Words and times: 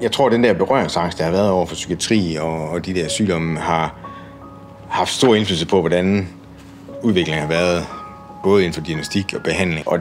Jeg 0.00 0.12
tror, 0.12 0.26
at 0.26 0.32
den 0.32 0.44
der 0.44 0.52
berøringsangst, 0.52 1.18
der 1.18 1.24
har 1.24 1.30
været 1.30 1.50
over 1.50 1.66
for 1.66 1.74
psykiatri 1.74 2.36
og, 2.40 2.68
og 2.68 2.86
de 2.86 2.94
der 2.94 3.08
sygdomme, 3.08 3.58
har 3.58 3.94
haft 4.88 5.10
stor 5.10 5.34
indflydelse 5.34 5.66
på, 5.66 5.80
hvordan 5.80 6.28
udviklingen 7.02 7.42
har 7.42 7.48
været, 7.48 7.86
både 8.44 8.62
inden 8.62 8.74
for 8.74 8.80
diagnostik 8.80 9.34
og 9.34 9.42
behandling. 9.42 9.88
Og 9.88 9.98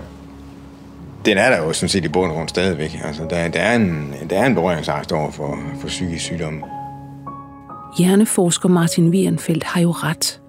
den 1.25 1.37
er 1.37 1.49
der 1.49 1.57
jo 1.57 1.73
sådan 1.73 1.89
set 1.89 2.05
i 2.05 2.07
bund 2.07 2.31
og 2.31 2.37
grund 2.37 2.49
stadigvæk. 2.49 2.99
Altså, 3.03 3.23
der, 3.29 3.47
der, 3.47 3.59
er 3.59 3.75
en, 3.75 4.13
der 4.29 4.39
er 4.39 4.45
en 4.45 4.55
berøringsangst 4.55 5.11
over 5.11 5.31
for, 5.31 5.59
for 5.81 5.87
psykisk 5.87 6.23
sygdom. 6.25 6.63
Hjerneforsker 7.97 8.69
Martin 8.69 9.09
Wierenfeldt 9.09 9.63
har 9.63 9.81
jo 9.81 9.91
ret. 9.91 10.41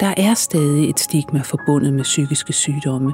Der 0.00 0.14
er 0.16 0.34
stadig 0.34 0.90
et 0.90 1.00
stigma 1.00 1.40
forbundet 1.40 1.92
med 1.92 2.02
psykiske 2.02 2.52
sygdomme, 2.52 3.12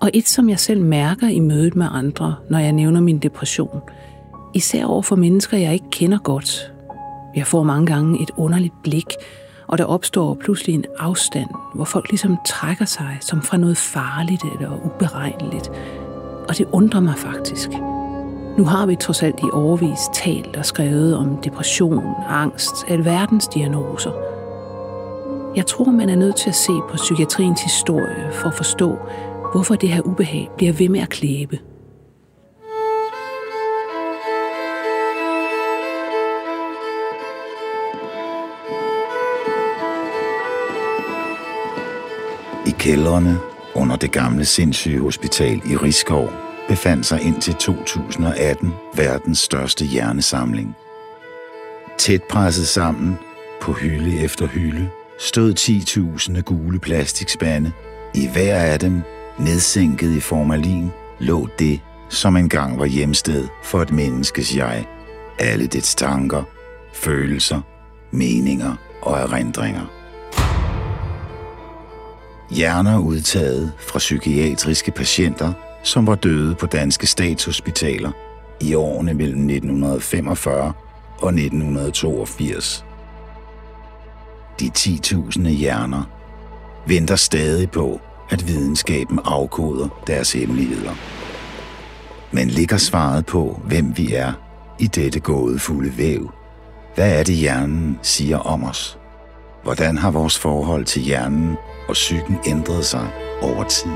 og 0.00 0.10
et, 0.14 0.28
som 0.28 0.48
jeg 0.48 0.58
selv 0.58 0.82
mærker 0.82 1.28
i 1.28 1.40
mødet 1.40 1.76
med 1.76 1.86
andre, 1.92 2.34
når 2.50 2.58
jeg 2.58 2.72
nævner 2.72 3.00
min 3.00 3.18
depression. 3.18 3.80
Især 4.58 4.84
over 4.84 5.02
for 5.02 5.16
mennesker, 5.16 5.56
jeg 5.56 5.72
ikke 5.72 5.90
kender 5.90 6.18
godt. 6.18 6.72
Jeg 7.36 7.46
får 7.46 7.62
mange 7.62 7.86
gange 7.86 8.22
et 8.22 8.30
underligt 8.36 8.82
blik, 8.82 9.06
og 9.66 9.78
der 9.78 9.84
opstår 9.84 10.34
pludselig 10.34 10.74
en 10.74 10.84
afstand, 10.98 11.48
hvor 11.74 11.84
folk 11.84 12.08
ligesom 12.10 12.36
trækker 12.46 12.84
sig 12.84 13.18
som 13.20 13.42
fra 13.42 13.56
noget 13.56 13.76
farligt 13.76 14.42
eller 14.54 14.70
uberegneligt. 14.84 15.68
Og 16.48 16.58
det 16.58 16.66
undrer 16.72 17.00
mig 17.00 17.14
faktisk. 17.16 17.70
Nu 18.58 18.64
har 18.64 18.86
vi 18.86 18.96
trods 18.96 19.22
alt 19.22 19.40
i 19.40 19.50
overvis 19.52 20.00
talt 20.14 20.56
og 20.56 20.64
skrevet 20.64 21.16
om 21.16 21.36
depression, 21.36 22.04
angst, 22.28 22.74
alverdens 22.88 23.48
diagnoser. 23.48 24.12
Jeg 25.56 25.66
tror, 25.66 25.90
man 25.90 26.08
er 26.08 26.16
nødt 26.16 26.36
til 26.36 26.48
at 26.48 26.56
se 26.56 26.72
på 26.90 26.96
psykiatriens 26.96 27.62
historie 27.62 28.30
for 28.32 28.48
at 28.48 28.54
forstå, 28.54 28.96
hvorfor 29.52 29.74
det 29.74 29.88
her 29.88 30.02
ubehag 30.02 30.48
bliver 30.56 30.72
ved 30.72 30.88
med 30.88 31.00
at 31.00 31.08
klæbe. 31.08 31.58
I 42.68 42.70
kældrene 42.70 43.38
under 43.74 43.96
det 43.96 44.12
gamle 44.12 44.44
sindssyge 44.44 45.00
hospital 45.00 45.62
i 45.70 45.76
Rigskov 45.76 46.32
befandt 46.68 47.06
sig 47.06 47.22
indtil 47.22 47.54
2018 47.54 48.74
verdens 48.94 49.38
største 49.38 49.84
hjernesamling. 49.84 50.76
Tæt 51.98 52.22
presset 52.22 52.68
sammen, 52.68 53.18
på 53.60 53.72
hylde 53.72 54.20
efter 54.20 54.46
hylde, 54.46 54.90
stod 55.18 55.54
10.000 55.58 56.40
gule 56.40 56.78
plastikspande. 56.78 57.72
I 58.14 58.28
hver 58.32 58.56
af 58.56 58.78
dem, 58.80 59.02
nedsænket 59.38 60.16
i 60.16 60.20
formalin, 60.20 60.90
lå 61.18 61.48
det, 61.58 61.80
som 62.08 62.36
engang 62.36 62.78
var 62.78 62.86
hjemsted 62.86 63.48
for 63.64 63.82
et 63.82 63.92
menneskes 63.92 64.56
jeg. 64.56 64.86
Alle 65.38 65.66
dets 65.66 65.94
tanker, 65.94 66.42
følelser, 66.92 67.60
meninger 68.10 68.74
og 69.02 69.18
erindringer. 69.18 69.97
Hjerner 72.50 72.98
udtaget 72.98 73.72
fra 73.78 73.98
psykiatriske 73.98 74.90
patienter, 74.90 75.52
som 75.82 76.06
var 76.06 76.14
døde 76.14 76.54
på 76.54 76.66
danske 76.66 77.06
statshospitaler 77.06 78.10
i 78.60 78.74
årene 78.74 79.14
mellem 79.14 79.40
1945 79.40 80.72
og 81.18 81.28
1982. 81.28 82.84
De 84.60 84.70
10.000 84.78 85.48
hjerner 85.48 86.02
venter 86.86 87.16
stadig 87.16 87.70
på, 87.70 88.00
at 88.30 88.46
videnskaben 88.46 89.20
afkoder 89.24 89.88
deres 90.06 90.32
hemmeligheder. 90.32 90.94
Men 92.32 92.48
ligger 92.48 92.76
svaret 92.76 93.26
på, 93.26 93.60
hvem 93.64 93.96
vi 93.96 94.14
er 94.14 94.32
i 94.78 94.86
dette 94.86 95.20
gådefulde 95.20 95.98
væv? 95.98 96.30
Hvad 96.94 97.18
er 97.18 97.22
det, 97.22 97.34
hjernen 97.34 97.98
siger 98.02 98.38
om 98.38 98.64
os? 98.64 98.98
Hvordan 99.62 99.98
har 99.98 100.10
vores 100.10 100.38
forhold 100.38 100.84
til 100.84 101.02
hjernen 101.02 101.56
og 101.88 101.92
psyken 101.92 102.38
ændret 102.46 102.84
sig 102.84 103.06
over 103.42 103.64
tid? 103.64 103.90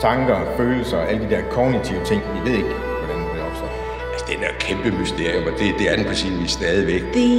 Tanker, 0.00 0.38
følelser, 0.56 0.98
alle 0.98 1.24
de 1.24 1.30
der 1.30 1.42
kognitive 1.50 2.04
ting, 2.04 2.22
vi 2.34 2.50
ved 2.50 2.56
ikke, 2.58 2.74
hvordan 2.98 3.20
det 3.34 3.42
opstår. 3.48 3.70
Altså, 4.12 4.26
den 4.28 4.44
er 4.44 4.48
et 4.48 4.58
kæmpe 4.58 4.90
mysterium, 4.98 5.44
og 5.52 5.58
det, 5.58 5.74
det 5.78 5.90
er 5.92 5.96
den 5.96 6.04
på 6.04 6.14
sin 6.14 6.40
vis 6.40 6.50
stadigvæk. 6.50 7.02
The 7.12 7.30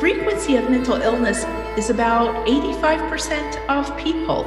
frequency 0.00 0.50
of 0.60 0.70
mental 0.70 0.98
illness 1.08 1.40
is 1.78 1.90
about 1.90 2.28
85% 2.46 3.58
of 3.68 3.84
people. 4.04 4.42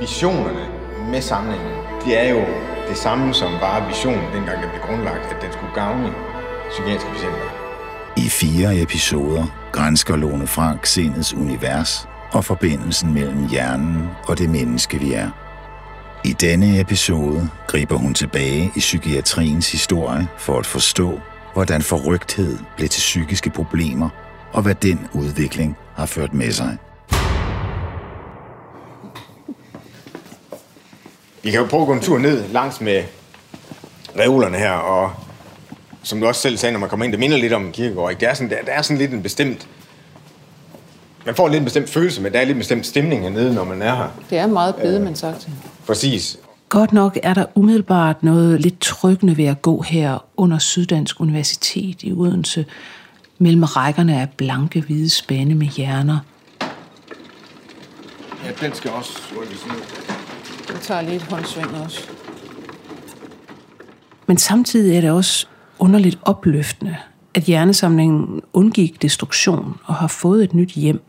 Visionerne 0.00 0.64
med 1.10 1.20
samlingen, 1.20 1.74
det 2.04 2.20
er 2.20 2.28
jo 2.30 2.40
det 2.88 2.96
samme 2.96 3.34
som 3.34 3.52
bare 3.60 3.88
visionen, 3.88 4.26
dengang 4.34 4.62
den 4.62 4.70
blev 4.70 4.82
grundlagt, 4.82 5.24
at 5.32 5.42
den 5.42 5.52
skulle 5.52 5.74
gavne 5.74 6.12
psykiatriske 6.70 7.10
patienter. 7.10 7.48
I 8.16 8.28
fire 8.28 8.82
episoder 8.82 9.44
grænsker 9.72 10.16
Lone 10.16 10.46
Frank 10.46 10.86
sindets 10.86 11.34
univers 11.34 12.08
og 12.32 12.44
forbindelsen 12.44 13.14
mellem 13.14 13.48
hjernen 13.48 14.08
og 14.28 14.38
det 14.38 14.50
menneske, 14.50 14.98
vi 14.98 15.12
er. 15.12 15.30
I 16.24 16.32
denne 16.32 16.80
episode 16.80 17.50
griber 17.66 17.96
hun 17.96 18.14
tilbage 18.14 18.72
i 18.76 18.78
psykiatriens 18.78 19.72
historie 19.72 20.28
for 20.38 20.58
at 20.58 20.66
forstå, 20.66 21.20
hvordan 21.52 21.82
forrygthed 21.82 22.58
blev 22.76 22.88
til 22.88 23.00
psykiske 23.00 23.50
problemer, 23.50 24.08
og 24.52 24.62
hvad 24.62 24.74
den 24.74 25.06
udvikling 25.12 25.76
har 25.94 26.06
ført 26.06 26.34
med 26.34 26.52
sig. 26.52 26.76
Vi 31.42 31.50
kan 31.50 31.60
jo 31.60 31.66
prøve 31.66 31.82
at 31.82 31.86
gå 31.86 31.92
en 31.92 32.00
tur 32.00 32.18
ned 32.18 32.48
langs 32.48 32.80
med 32.80 33.04
reolerne 34.18 34.58
her, 34.58 34.72
og 34.72 35.12
som 36.02 36.20
du 36.20 36.26
også 36.26 36.40
selv 36.40 36.56
sagde, 36.56 36.72
når 36.72 36.80
man 36.80 36.88
kommer 36.88 37.04
ind, 37.04 37.12
det 37.12 37.20
minder 37.20 37.36
lidt 37.36 37.52
om 37.52 37.72
kirkegård. 37.72 38.10
Ikke? 38.10 38.20
Det 38.20 38.28
er 38.28 38.34
sådan, 38.34 38.50
der, 38.50 38.56
der 38.66 38.72
er 38.72 38.82
sådan 38.82 38.98
lidt 38.98 39.12
en 39.12 39.22
bestemt... 39.22 39.68
Man 41.26 41.34
får 41.34 41.48
lidt 41.48 41.58
en 41.58 41.64
bestemt 41.64 41.88
følelse, 41.90 42.22
men 42.22 42.32
der 42.32 42.40
er 42.40 42.44
lidt 42.44 42.58
bestemt 42.58 42.86
stemning 42.86 43.22
hernede, 43.22 43.54
når 43.54 43.64
man 43.64 43.82
er 43.82 43.94
her. 43.94 44.08
Det 44.30 44.38
er 44.38 44.46
meget 44.46 44.74
bedemandssagt. 44.74 45.48
Præcis. 45.86 46.38
Godt 46.68 46.92
nok 46.92 47.18
er 47.22 47.34
der 47.34 47.44
umiddelbart 47.54 48.22
noget 48.22 48.60
lidt 48.60 48.80
tryggende 48.80 49.36
ved 49.36 49.44
at 49.44 49.62
gå 49.62 49.82
her 49.82 50.24
under 50.36 50.58
Syddansk 50.58 51.20
Universitet 51.20 52.02
i 52.02 52.12
Odense, 52.12 52.64
mellem 53.38 53.62
rækkerne 53.62 54.20
af 54.20 54.28
blanke 54.36 54.80
hvide 54.80 55.10
spande 55.10 55.54
med 55.54 55.66
hjerner. 55.66 56.18
Ja, 58.44 58.66
den 58.66 58.74
skal 58.74 58.90
også 58.90 59.18
rykkes 59.40 59.66
ned. 59.66 59.76
Jeg 60.68 60.80
tager 60.82 61.00
lige 61.00 61.16
et 61.16 61.22
håndsving 61.22 61.74
også. 61.84 62.10
Men 64.26 64.38
samtidig 64.38 64.96
er 64.96 65.00
det 65.00 65.10
også 65.10 65.46
underligt 65.78 66.18
opløftende, 66.22 66.96
at 67.34 67.42
hjernesamlingen 67.42 68.42
undgik 68.52 69.02
destruktion 69.02 69.76
og 69.84 69.94
har 69.94 70.08
fået 70.08 70.44
et 70.44 70.54
nyt 70.54 70.70
hjem. 70.70 71.02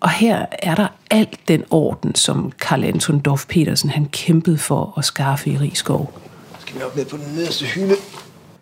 Og 0.00 0.10
her 0.10 0.46
er 0.52 0.74
der 0.74 0.88
alt 1.10 1.38
den 1.48 1.64
orden, 1.70 2.14
som 2.14 2.52
Karl 2.60 2.84
Anton 2.84 3.18
Dorf 3.18 3.46
Petersen 3.48 3.90
han 3.90 4.08
kæmpede 4.12 4.58
for 4.58 4.94
at 4.98 5.04
skaffe 5.04 5.50
i 5.50 5.56
Rigskov. 5.56 6.18
Skal 6.60 6.76
vi 6.76 6.82
op 6.82 6.96
ned 6.96 7.04
på 7.04 7.16
den 7.16 7.34
nederste 7.34 7.64
hylde? 7.64 7.94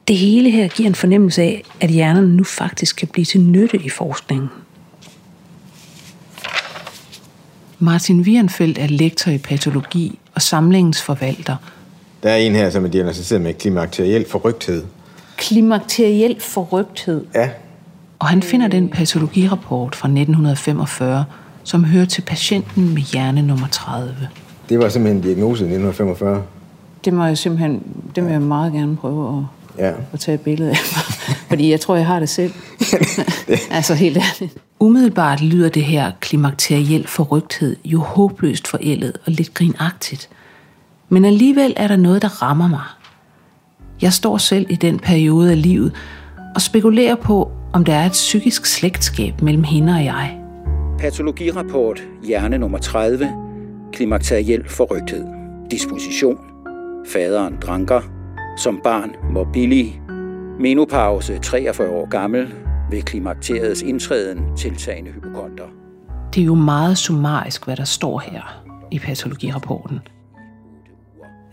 Det 0.09 0.17
hele 0.17 0.51
her 0.51 0.69
giver 0.69 0.89
en 0.89 0.95
fornemmelse 0.95 1.43
af, 1.43 1.63
at 1.81 1.91
hjernerne 1.91 2.37
nu 2.37 2.45
faktisk 2.45 2.97
kan 2.97 3.09
blive 3.09 3.25
til 3.25 3.41
nytte 3.41 3.77
i 3.77 3.89
forskningen. 3.89 4.49
Martin 7.79 8.21
Wierenfeldt 8.21 8.79
er 8.79 8.87
lektor 8.87 9.31
i 9.31 9.39
patologi 9.39 10.19
og 10.35 10.43
samlingens 10.43 11.03
forvalter. 11.03 11.57
Der 12.23 12.31
er 12.31 12.37
en 12.37 12.55
her, 12.55 12.71
som 12.71 12.85
er 12.85 12.89
diagnosticeret 12.89 13.43
med 13.43 13.55
klimakteriel 13.55 14.29
forrygthed. 14.29 14.85
Klimakteriel 15.37 16.41
forrygthed. 16.41 17.25
Ja, 17.35 17.51
Og 18.19 18.27
han 18.29 18.43
finder 18.43 18.69
den 18.69 18.89
patologirapport 18.89 19.95
fra 19.95 20.09
1945, 20.09 21.25
som 21.65 21.85
hører 21.85 22.05
til 22.05 22.23
patienten 22.23 22.95
med 22.95 23.03
hjerne 23.03 23.43
nummer 23.43 23.67
30. 23.71 24.15
det 24.69 24.79
var 24.79 24.89
simpelthen 24.89 25.17
en 25.17 25.23
diagnose 25.23 25.63
i 25.65 25.67
1945. 25.67 26.43
Det 27.05 27.13
må 27.15 27.25
jeg 27.25 27.39
simpelthen, 27.39 27.83
det 28.15 28.25
vil 28.25 28.33
jeg 28.33 28.43
meget 28.43 28.73
gerne 28.73 28.97
prøve 28.97 29.39
at, 29.39 29.45
Ja. 29.85 29.93
at 30.13 30.21
tage 30.21 30.35
et 30.35 30.41
billede 30.41 30.71
af. 30.71 30.77
Fordi 31.49 31.71
jeg 31.71 31.81
tror, 31.81 31.97
jeg 31.97 32.07
har 32.07 32.19
det 32.21 32.29
selv. 32.29 32.53
altså 33.71 33.95
helt 33.95 34.17
ærligt. 34.17 34.59
Umiddelbart 34.81 35.43
lyder 35.43 35.69
det 35.69 35.85
her 35.85 36.13
klimakteriel 36.21 37.07
forrygthed 37.07 37.77
jo 37.85 38.01
håbløst 38.01 38.69
forældet 38.69 39.13
og 39.27 39.33
lidt 39.33 39.55
grinagtigt. 39.55 40.29
Men 41.09 41.25
alligevel 41.25 41.75
er 41.77 41.89
der 41.89 41.97
noget, 41.97 42.23
der 42.23 42.43
rammer 42.43 42.69
mig. 42.69 42.83
Jeg 44.03 44.13
står 44.13 44.39
selv 44.39 44.67
i 44.71 44.75
den 44.77 44.99
periode 44.99 45.51
af 45.51 45.63
livet 45.63 45.93
og 46.55 46.61
spekulerer 46.63 47.15
på, 47.15 47.51
om 47.77 47.85
der 47.85 47.95
er 47.95 48.07
et 48.07 48.13
psykisk 48.13 48.67
slægtskab 48.67 49.43
mellem 49.43 49.63
hende 49.63 49.93
og 49.93 50.05
jeg. 50.05 50.41
Patologirapport 50.99 52.03
hjerne 52.25 52.59
nummer 52.59 52.79
30. 52.79 53.29
Klimakteriel 53.93 54.69
forrygthed. 54.69 55.25
Disposition. 55.71 56.39
Faderen 57.13 57.57
dranker. 57.61 58.01
Som 58.59 58.81
barn 58.85 59.15
morbillig. 59.33 60.01
Menopause 60.61 61.39
43 61.39 61.91
år 61.91 62.09
gammel. 62.09 62.55
Ved 62.91 63.03
klimakteriets 63.03 63.83
indtræden 63.83 64.57
tiltagende 64.57 65.11
hypokonter. 65.11 65.67
Det 66.35 66.41
er 66.41 66.45
jo 66.45 66.55
meget 66.55 66.99
summarisk, 66.99 67.65
hvad 67.65 67.77
der 67.77 67.85
står 67.85 68.19
her 68.19 68.63
i 68.91 68.99
patologirapporten. 68.99 70.01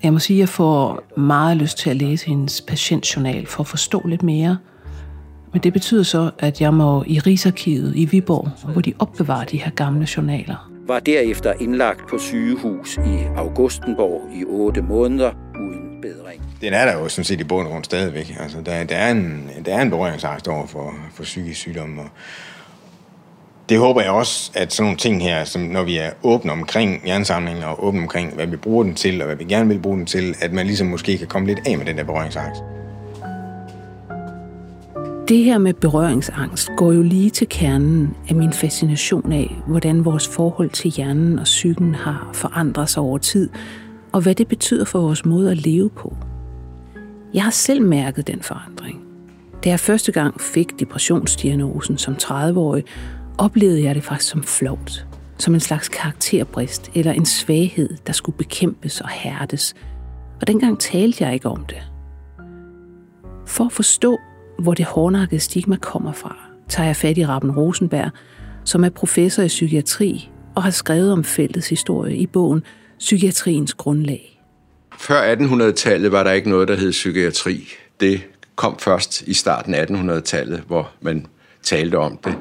Jeg 0.04 0.14
må 0.14 0.20
sige, 0.20 0.38
at 0.38 0.40
jeg 0.40 0.50
får 0.50 1.04
meget 1.18 1.58
lyst 1.58 1.78
til 1.78 1.90
at 1.90 1.96
læse 1.96 2.28
hendes 2.28 2.62
patientjournal 2.62 3.46
for 3.46 3.62
at 3.62 3.68
forstå 3.68 4.02
lidt 4.06 4.24
mere. 4.24 4.58
Men 5.54 5.64
det 5.64 5.74
betyder 5.74 6.04
så, 6.04 6.32
at 6.40 6.62
jeg 6.62 6.74
må 6.74 7.04
i 7.08 7.20
Rigsarkivet 7.20 7.96
i 7.96 8.06
Viborg, 8.06 8.72
hvor 8.72 8.82
de 8.82 8.94
opbevarer 9.00 9.46
de 9.46 9.58
her 9.58 9.72
gamle 9.72 10.08
journaler. 10.18 10.70
Var 10.88 11.00
derefter 11.00 11.54
indlagt 11.60 12.10
på 12.10 12.18
sygehus 12.18 12.98
i 12.98 13.18
Augustenborg 13.36 14.22
i 14.36 14.44
8 14.48 14.82
måneder 14.82 15.32
uden 15.56 16.02
bedring. 16.02 16.42
Den 16.62 16.74
er 16.74 16.86
der 16.86 16.94
jo 16.94 17.10
sådan 17.10 17.26
set 17.26 17.42
i 17.42 17.44
bund 17.44 17.68
og 17.68 17.72
grund 17.72 17.84
stadigvæk. 17.84 18.36
Altså, 18.40 18.58
der, 18.66 18.84
der, 18.84 18.96
er 18.96 19.12
en, 19.12 19.50
der 19.66 19.76
er 19.76 19.82
en 19.82 19.90
berøringsangst 19.90 20.48
over 20.48 20.68
for, 20.68 20.94
for 21.14 21.24
psykisk 21.24 21.60
sygdom, 21.60 21.98
og, 21.98 22.06
det 23.70 23.80
håber 23.80 24.02
jeg 24.02 24.12
også, 24.12 24.52
at 24.56 24.74
sådan 24.74 24.86
nogle 24.86 24.98
ting 24.98 25.24
her, 25.24 25.44
som 25.44 25.62
når 25.62 25.84
vi 25.84 25.98
er 25.98 26.12
åbne 26.24 26.52
omkring 26.52 27.02
hjernesamlingen 27.06 27.64
og 27.64 27.86
åbne 27.86 28.02
omkring, 28.02 28.34
hvad 28.34 28.48
vi 28.48 28.58
bruger 28.58 28.84
den 28.84 28.96
til, 28.96 29.22
og 29.22 29.26
hvad 29.26 29.36
vi 29.36 29.44
gerne 29.44 29.68
vil 29.70 29.80
bruge 29.80 29.98
den 29.98 30.06
til, 30.06 30.36
at 30.42 30.54
man 30.54 30.66
ligesom 30.66 30.88
måske 30.88 31.18
kan 31.18 31.28
komme 31.28 31.48
lidt 31.48 31.60
af 31.68 31.78
med 31.78 31.86
den 31.86 31.98
der 31.98 32.04
berøringsangst. 32.04 32.62
Det 35.28 35.44
her 35.44 35.58
med 35.58 35.74
berøringsangst 35.74 36.70
går 36.78 36.92
jo 36.92 37.02
lige 37.02 37.30
til 37.30 37.48
kernen 37.50 38.16
af 38.30 38.36
min 38.36 38.54
fascination 38.54 39.32
af, 39.32 39.56
hvordan 39.68 40.06
vores 40.06 40.28
forhold 40.28 40.70
til 40.70 40.92
hjernen 40.92 41.40
og 41.40 41.44
psyken 41.44 41.96
har 41.96 42.30
forandret 42.34 42.90
sig 42.90 43.04
over 43.04 43.18
tid, 43.18 43.50
og 44.12 44.22
hvad 44.22 44.36
det 44.36 44.48
betyder 44.48 44.86
for 44.86 45.02
vores 45.02 45.26
måde 45.26 45.52
at 45.52 45.58
leve 45.58 45.90
på. 45.90 46.18
Jeg 47.34 47.44
har 47.44 47.52
selv 47.52 47.82
mærket 47.82 48.28
den 48.28 48.42
forandring. 48.42 49.02
Da 49.64 49.70
jeg 49.70 49.80
første 49.80 50.12
gang 50.12 50.42
fik 50.42 50.80
depressionsdiagnosen 50.80 51.98
som 51.98 52.14
30-årig, 52.14 52.84
oplevede 53.38 53.84
jeg 53.84 53.96
det 53.96 54.04
faktisk 54.04 54.32
som 54.32 54.44
flovt. 54.44 55.08
Som 55.38 55.54
en 55.54 55.60
slags 55.60 55.90
karakterbrist 55.90 56.92
eller 56.96 57.12
en 57.12 57.26
svaghed, 57.26 57.90
der 58.08 58.14
skulle 58.14 58.38
bekæmpes 58.38 59.02
og 59.02 59.10
hærdes. 59.10 59.76
Og 60.42 60.48
dengang 60.48 60.80
talte 60.80 61.24
jeg 61.24 61.34
ikke 61.34 61.50
om 61.50 61.66
det. 61.66 61.82
For 63.46 63.66
at 63.66 63.72
forstå, 63.72 64.20
hvor 64.60 64.74
det 64.74 64.86
hårdnakkede 64.86 65.42
stigma 65.42 65.76
kommer 65.76 66.14
fra, 66.14 66.38
tager 66.70 66.88
jeg 66.88 66.96
fat 66.96 67.18
i 67.18 67.26
Rappen 67.26 67.52
Rosenberg, 67.52 68.12
som 68.66 68.84
er 68.84 68.90
professor 68.90 69.44
i 69.44 69.48
psykiatri 69.48 70.30
og 70.56 70.64
har 70.64 70.72
skrevet 70.72 71.12
om 71.12 71.24
feltets 71.24 71.70
historie 71.70 72.18
i 72.18 72.28
bogen 72.28 72.64
Psykiatriens 73.00 73.74
grundlag. 73.74 74.42
Før 74.98 75.36
1800-tallet 75.36 76.12
var 76.12 76.24
der 76.24 76.32
ikke 76.32 76.50
noget, 76.50 76.68
der 76.68 76.76
hed 76.76 76.92
psykiatri. 76.92 77.68
Det 78.00 78.22
kom 78.56 78.80
først 78.80 79.22
i 79.22 79.34
starten 79.34 79.74
af 79.74 79.86
1800-tallet, 79.86 80.64
hvor 80.68 80.92
man 81.02 81.26
talte 81.64 81.98
om 81.98 82.20
det. 82.26 82.36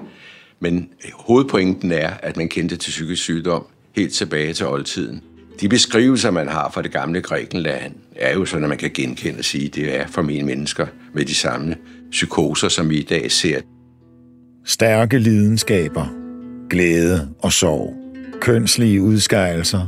Men 0.60 0.88
hovedpointen 1.14 1.92
er, 1.92 2.10
at 2.22 2.36
man 2.36 2.48
kendte 2.48 2.76
til 2.76 2.90
psykisk 2.90 3.22
sygdom 3.22 3.66
helt 3.96 4.12
tilbage 4.12 4.52
til 4.52 4.66
oldtiden. 4.66 5.22
De 5.60 5.68
beskrivelser, 5.68 6.30
man 6.30 6.48
har 6.48 6.70
fra 6.70 6.82
det 6.82 6.92
gamle 6.92 7.20
Grækenland, 7.20 7.94
er 8.16 8.34
jo 8.34 8.44
sådan, 8.44 8.64
at 8.64 8.68
man 8.68 8.78
kan 8.78 8.90
genkende 8.94 9.38
og 9.38 9.44
sige, 9.44 9.66
at 9.66 9.74
det 9.74 10.00
er 10.00 10.06
formentlig 10.06 10.44
mennesker 10.44 10.86
med 11.12 11.24
de 11.24 11.34
samme 11.34 11.76
psykoser, 12.12 12.68
som 12.68 12.90
vi 12.90 12.98
i 12.98 13.02
dag 13.02 13.32
ser. 13.32 13.60
Stærke 14.64 15.18
lidenskaber, 15.18 16.06
glæde 16.70 17.28
og 17.38 17.52
sorg, 17.52 17.94
kønslige 18.40 19.02
udskejelser, 19.02 19.86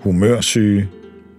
humørsyge, 0.00 0.88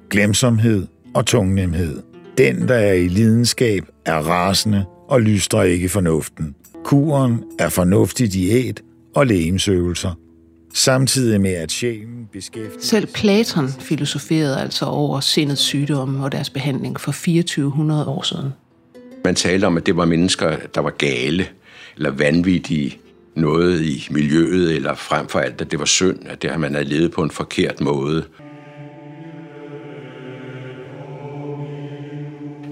glemsomhed 0.09 0.87
og 1.13 1.25
tungnemhed. 1.25 2.01
Den, 2.37 2.67
der 2.67 2.75
er 2.75 2.93
i 2.93 3.07
lidenskab, 3.07 3.83
er 4.05 4.17
rasende 4.17 4.85
og 5.07 5.21
lystrer 5.21 5.63
ikke 5.63 5.89
fornuften. 5.89 6.55
Kuren 6.83 7.43
er 7.59 7.69
fornuftig 7.69 8.33
diæt 8.33 8.81
og 9.15 9.27
lægemsøvelser, 9.27 10.11
samtidig 10.73 11.41
med 11.41 11.53
at 11.53 11.71
sjælen 11.71 12.27
beskæftiger 12.33 12.81
Selv 12.81 13.07
Platon 13.13 13.69
filosoferede 13.69 14.59
altså 14.61 14.85
over 14.85 15.19
sindets 15.19 15.61
sygdomme 15.61 16.23
og 16.23 16.31
deres 16.31 16.49
behandling 16.49 16.99
for 16.99 17.11
2400 17.11 18.07
år 18.07 18.21
siden. 18.21 18.49
Man 19.25 19.35
talte 19.35 19.65
om, 19.65 19.77
at 19.77 19.85
det 19.85 19.97
var 19.97 20.05
mennesker, 20.05 20.55
der 20.75 20.81
var 20.81 20.89
gale 20.89 21.47
eller 21.95 22.11
vanvittige, 22.11 22.99
noget 23.35 23.81
i 23.81 24.07
miljøet, 24.11 24.75
eller 24.75 24.95
frem 24.95 25.27
for 25.27 25.39
alt, 25.39 25.61
at 25.61 25.71
det 25.71 25.79
var 25.79 25.85
synd, 25.85 26.19
at 26.25 26.41
det 26.41 26.49
har 26.49 26.57
man 26.57 26.73
havde 26.73 26.89
levet 26.89 27.11
på 27.11 27.23
en 27.23 27.31
forkert 27.31 27.81
måde. 27.81 28.25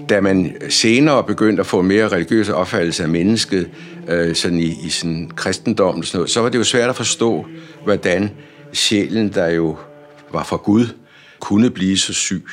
Da 0.08 0.20
man 0.20 0.56
senere 0.68 1.24
begyndte 1.24 1.60
at 1.60 1.66
få 1.66 1.82
mere 1.82 2.08
religiøs 2.08 2.48
opfattelse 2.48 3.02
af 3.02 3.08
mennesket, 3.08 3.70
øh, 4.08 4.34
sådan 4.34 4.58
i, 4.58 4.86
i 4.86 4.88
sådan 4.88 5.30
kristendom, 5.36 6.02
sådan 6.02 6.18
noget, 6.18 6.30
så 6.30 6.40
var 6.40 6.48
det 6.48 6.58
jo 6.58 6.64
svært 6.64 6.90
at 6.90 6.96
forstå, 6.96 7.46
hvordan 7.84 8.30
sjælen, 8.72 9.32
der 9.32 9.48
jo 9.48 9.76
var 10.32 10.44
fra 10.44 10.56
Gud, 10.56 10.86
kunne 11.40 11.70
blive 11.70 11.98
så 11.98 12.12
syg. 12.12 12.44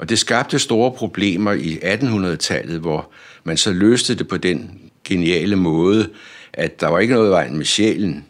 Og 0.00 0.08
det 0.08 0.18
skabte 0.18 0.58
store 0.58 0.92
problemer 0.92 1.52
i 1.52 1.78
1800-tallet, 1.82 2.80
hvor 2.80 3.10
man 3.44 3.56
så 3.56 3.72
løste 3.72 4.14
det 4.14 4.28
på 4.28 4.36
den 4.36 4.80
geniale 5.04 5.56
måde, 5.56 6.08
at 6.52 6.80
der 6.80 6.88
var 6.88 6.98
ikke 6.98 7.14
noget 7.14 7.28
i 7.28 7.30
vejen 7.30 7.56
med 7.56 7.64
sjælen, 7.64 8.24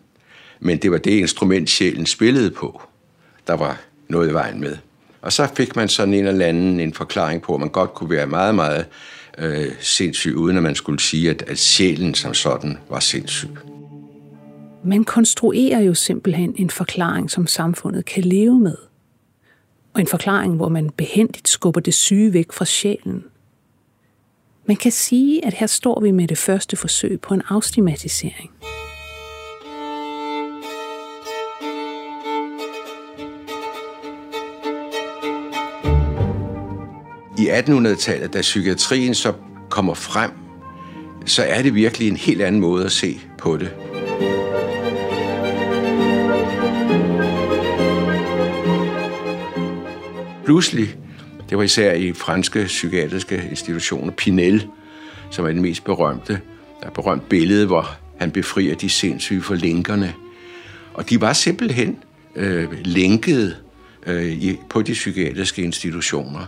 men 0.61 0.79
det 0.79 0.91
var 0.91 0.99
det 0.99 1.11
instrument, 1.11 1.71
sjælen 1.71 2.07
spillede 2.07 2.51
på, 2.51 2.83
der 3.47 3.55
var 3.55 3.81
noget 4.09 4.31
i 4.31 4.33
vejen 4.33 4.61
med. 4.61 4.77
Og 5.23 5.33
så 5.33 5.49
fik 5.55 5.77
man 5.77 5.89
sådan 5.89 6.15
en 6.15 6.27
eller 6.27 6.47
anden 6.47 6.81
en 6.81 6.95
forklaring 6.95 7.43
på, 7.43 7.55
at 7.55 7.61
man 7.61 7.69
godt 7.69 7.95
kunne 7.95 8.11
være 8.11 8.27
meget, 8.27 8.55
meget 8.55 8.87
øh, 9.39 9.73
sindssyg, 9.81 10.37
uden 10.37 10.57
at 10.57 10.63
man 10.63 10.75
skulle 10.75 11.01
sige, 11.01 11.31
at, 11.31 11.43
at 11.43 11.59
sjælen 11.59 12.15
som 12.15 12.35
sådan 12.35 12.79
var 12.89 13.01
sindssyg. 13.01 13.51
Man 14.85 15.05
konstruerer 15.05 15.81
jo 15.81 15.95
simpelthen 15.95 16.55
en 16.57 16.71
forklaring, 16.71 17.31
som 17.31 17.47
samfundet 17.47 18.05
kan 18.05 18.25
leve 18.25 18.61
med. 18.61 18.90
Og 19.95 20.01
en 20.01 20.07
forklaring, 20.07 20.57
hvor 20.57 20.69
man 20.69 20.91
behendigt 20.91 21.49
skubber 21.49 21.81
det 21.81 21.95
syge 21.95 22.33
væk 22.33 22.53
fra 22.53 22.65
sjælen. 22.65 23.25
Man 24.67 24.77
kan 24.77 24.93
sige, 24.93 25.45
at 25.45 25.55
her 25.55 25.67
står 25.67 26.01
vi 26.01 26.11
med 26.11 26.29
det 26.29 26.39
første 26.39 26.77
forsøg 26.77 27.21
på 27.21 27.35
en 27.35 27.43
afstigmatisering. 27.49 28.51
I 37.39 37.49
1800-tallet, 37.49 38.33
da 38.33 38.41
psykiatrien 38.41 39.15
så 39.15 39.33
kommer 39.69 39.95
frem, 39.95 40.31
så 41.27 41.43
er 41.43 41.63
det 41.63 41.75
virkelig 41.75 42.09
en 42.09 42.17
helt 42.17 42.43
anden 42.43 42.61
måde 42.61 42.85
at 42.85 42.93
se 42.93 43.21
på 43.39 43.57
det. 43.57 43.71
Pludselig, 50.51 50.97
det 51.51 51.59
var 51.59 51.65
især 51.65 51.93
i 51.93 52.13
franske 52.13 52.65
psykiatriske 52.65 53.47
institutioner, 53.51 54.13
Pinel, 54.13 54.67
som 55.31 55.45
er 55.45 55.49
den 55.49 55.63
mest 55.63 55.85
berømte. 55.85 56.41
Der 56.81 56.87
er 56.87 56.91
berømt 56.91 57.29
billede, 57.29 57.67
hvor 57.67 57.91
han 58.19 58.31
befrier 58.31 58.75
de 58.75 58.89
sindssyge 58.89 59.43
for 59.43 59.55
lænkerne. 59.55 60.15
Og 60.95 61.11
de 61.11 61.21
var 61.21 61.33
simpelthen 61.33 61.99
øh, 62.37 62.69
lænket 62.85 63.57
øh, 64.07 64.25
i, 64.25 64.59
på 64.71 64.83
de 64.83 64.93
psykiatriske 64.93 65.63
institutioner. 65.63 66.47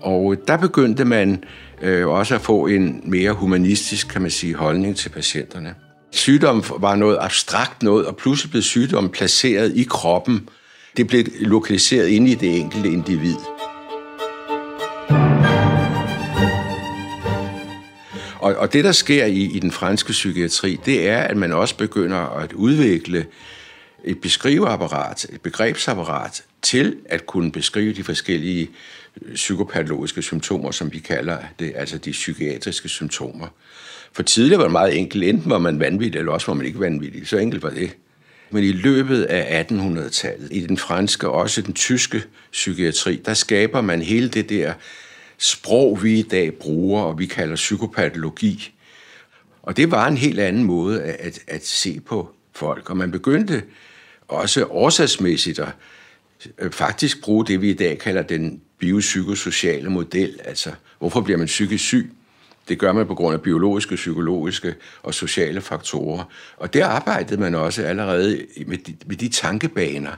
Og 0.00 0.36
der 0.48 0.56
begyndte 0.56 1.04
man 1.04 1.44
øh, 1.82 2.08
også 2.08 2.34
at 2.34 2.40
få 2.40 2.66
en 2.66 3.00
mere 3.04 3.32
humanistisk, 3.32 4.08
kan 4.08 4.22
man 4.22 4.30
sige, 4.30 4.54
holdning 4.54 4.96
til 4.96 5.08
patienterne. 5.08 5.74
Sygdom 6.10 6.64
var 6.78 6.94
noget 6.94 7.18
abstrakt 7.20 7.82
noget, 7.82 8.06
og 8.06 8.16
pludselig 8.16 8.50
blev 8.50 8.62
sygdommen 8.62 9.10
placeret 9.12 9.76
i 9.76 9.82
kroppen. 9.82 10.48
Det 10.96 11.06
blev 11.06 11.24
lokaliseret 11.40 12.08
inde 12.08 12.30
i 12.30 12.34
det 12.34 12.60
enkelte 12.60 12.88
individ. 12.88 13.36
Og, 18.38 18.54
og 18.54 18.72
det, 18.72 18.84
der 18.84 18.92
sker 18.92 19.24
i, 19.24 19.42
i 19.42 19.58
den 19.58 19.70
franske 19.70 20.12
psykiatri, 20.12 20.80
det 20.86 21.08
er, 21.08 21.18
at 21.18 21.36
man 21.36 21.52
også 21.52 21.76
begynder 21.76 22.38
at 22.38 22.52
udvikle 22.52 23.26
et 24.04 24.20
beskriveapparat, 24.20 25.26
et 25.32 25.40
begrebsapparat, 25.40 26.42
til 26.62 26.96
at 27.04 27.26
kunne 27.26 27.52
beskrive 27.52 27.92
de 27.92 28.04
forskellige 28.04 28.70
øh, 29.22 29.34
psykopatologiske 29.34 30.22
symptomer, 30.22 30.70
som 30.70 30.92
vi 30.92 30.98
kalder 30.98 31.38
det, 31.58 31.72
altså 31.76 31.98
de 31.98 32.10
psykiatriske 32.10 32.88
symptomer. 32.88 33.46
For 34.12 34.22
tidligere 34.22 34.58
var 34.58 34.64
det 34.64 34.72
meget 34.72 34.98
enkelt. 34.98 35.24
Enten 35.24 35.50
var 35.50 35.58
man 35.58 35.80
vanvittig, 35.80 36.18
eller 36.18 36.32
også 36.32 36.46
var 36.46 36.54
man 36.54 36.66
ikke 36.66 36.80
vanvittig. 36.80 37.28
Så 37.28 37.38
enkelt 37.38 37.62
var 37.62 37.70
det. 37.70 37.96
Men 38.54 38.64
i 38.64 38.72
løbet 38.72 39.22
af 39.22 39.64
1800-tallet, 39.64 40.48
i 40.50 40.60
den 40.66 40.78
franske 40.78 41.28
og 41.28 41.34
også 41.34 41.62
den 41.62 41.74
tyske 41.74 42.22
psykiatri, 42.52 43.22
der 43.24 43.34
skaber 43.34 43.80
man 43.80 44.02
hele 44.02 44.28
det 44.28 44.48
der 44.48 44.74
sprog, 45.38 46.02
vi 46.02 46.18
i 46.18 46.22
dag 46.22 46.54
bruger, 46.54 47.02
og 47.02 47.18
vi 47.18 47.26
kalder 47.26 47.56
psykopatologi. 47.56 48.72
Og 49.62 49.76
det 49.76 49.90
var 49.90 50.08
en 50.08 50.16
helt 50.16 50.40
anden 50.40 50.64
måde 50.64 51.02
at, 51.02 51.38
at 51.46 51.66
se 51.66 52.00
på 52.00 52.34
folk. 52.52 52.90
Og 52.90 52.96
man 52.96 53.10
begyndte 53.10 53.62
også 54.28 54.66
årsagsmæssigt 54.66 55.58
at 55.58 55.68
øh, 56.58 56.70
faktisk 56.70 57.22
bruge 57.22 57.46
det, 57.46 57.60
vi 57.60 57.70
i 57.70 57.74
dag 57.74 57.98
kalder 57.98 58.22
den 58.22 58.60
biopsykosociale 58.78 59.90
model. 59.90 60.40
Altså, 60.44 60.72
hvorfor 60.98 61.20
bliver 61.20 61.38
man 61.38 61.46
psykisk 61.46 61.84
syg? 61.84 62.12
Det 62.68 62.78
gør 62.78 62.92
man 62.92 63.06
på 63.06 63.14
grund 63.14 63.34
af 63.34 63.42
biologiske, 63.42 63.94
psykologiske 63.94 64.74
og 65.02 65.14
sociale 65.14 65.60
faktorer. 65.60 66.24
Og 66.56 66.74
der 66.74 66.86
arbejdede 66.86 67.40
man 67.40 67.54
også 67.54 67.82
allerede 67.82 68.46
med 68.66 68.78
de, 68.78 68.96
med 69.06 69.16
de 69.16 69.28
tankebaner, 69.28 70.12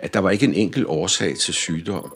at 0.00 0.14
der 0.14 0.20
var 0.20 0.30
ikke 0.30 0.44
en 0.44 0.54
enkelt 0.54 0.86
årsag 0.86 1.36
til 1.36 1.54
sygdom. 1.54 2.14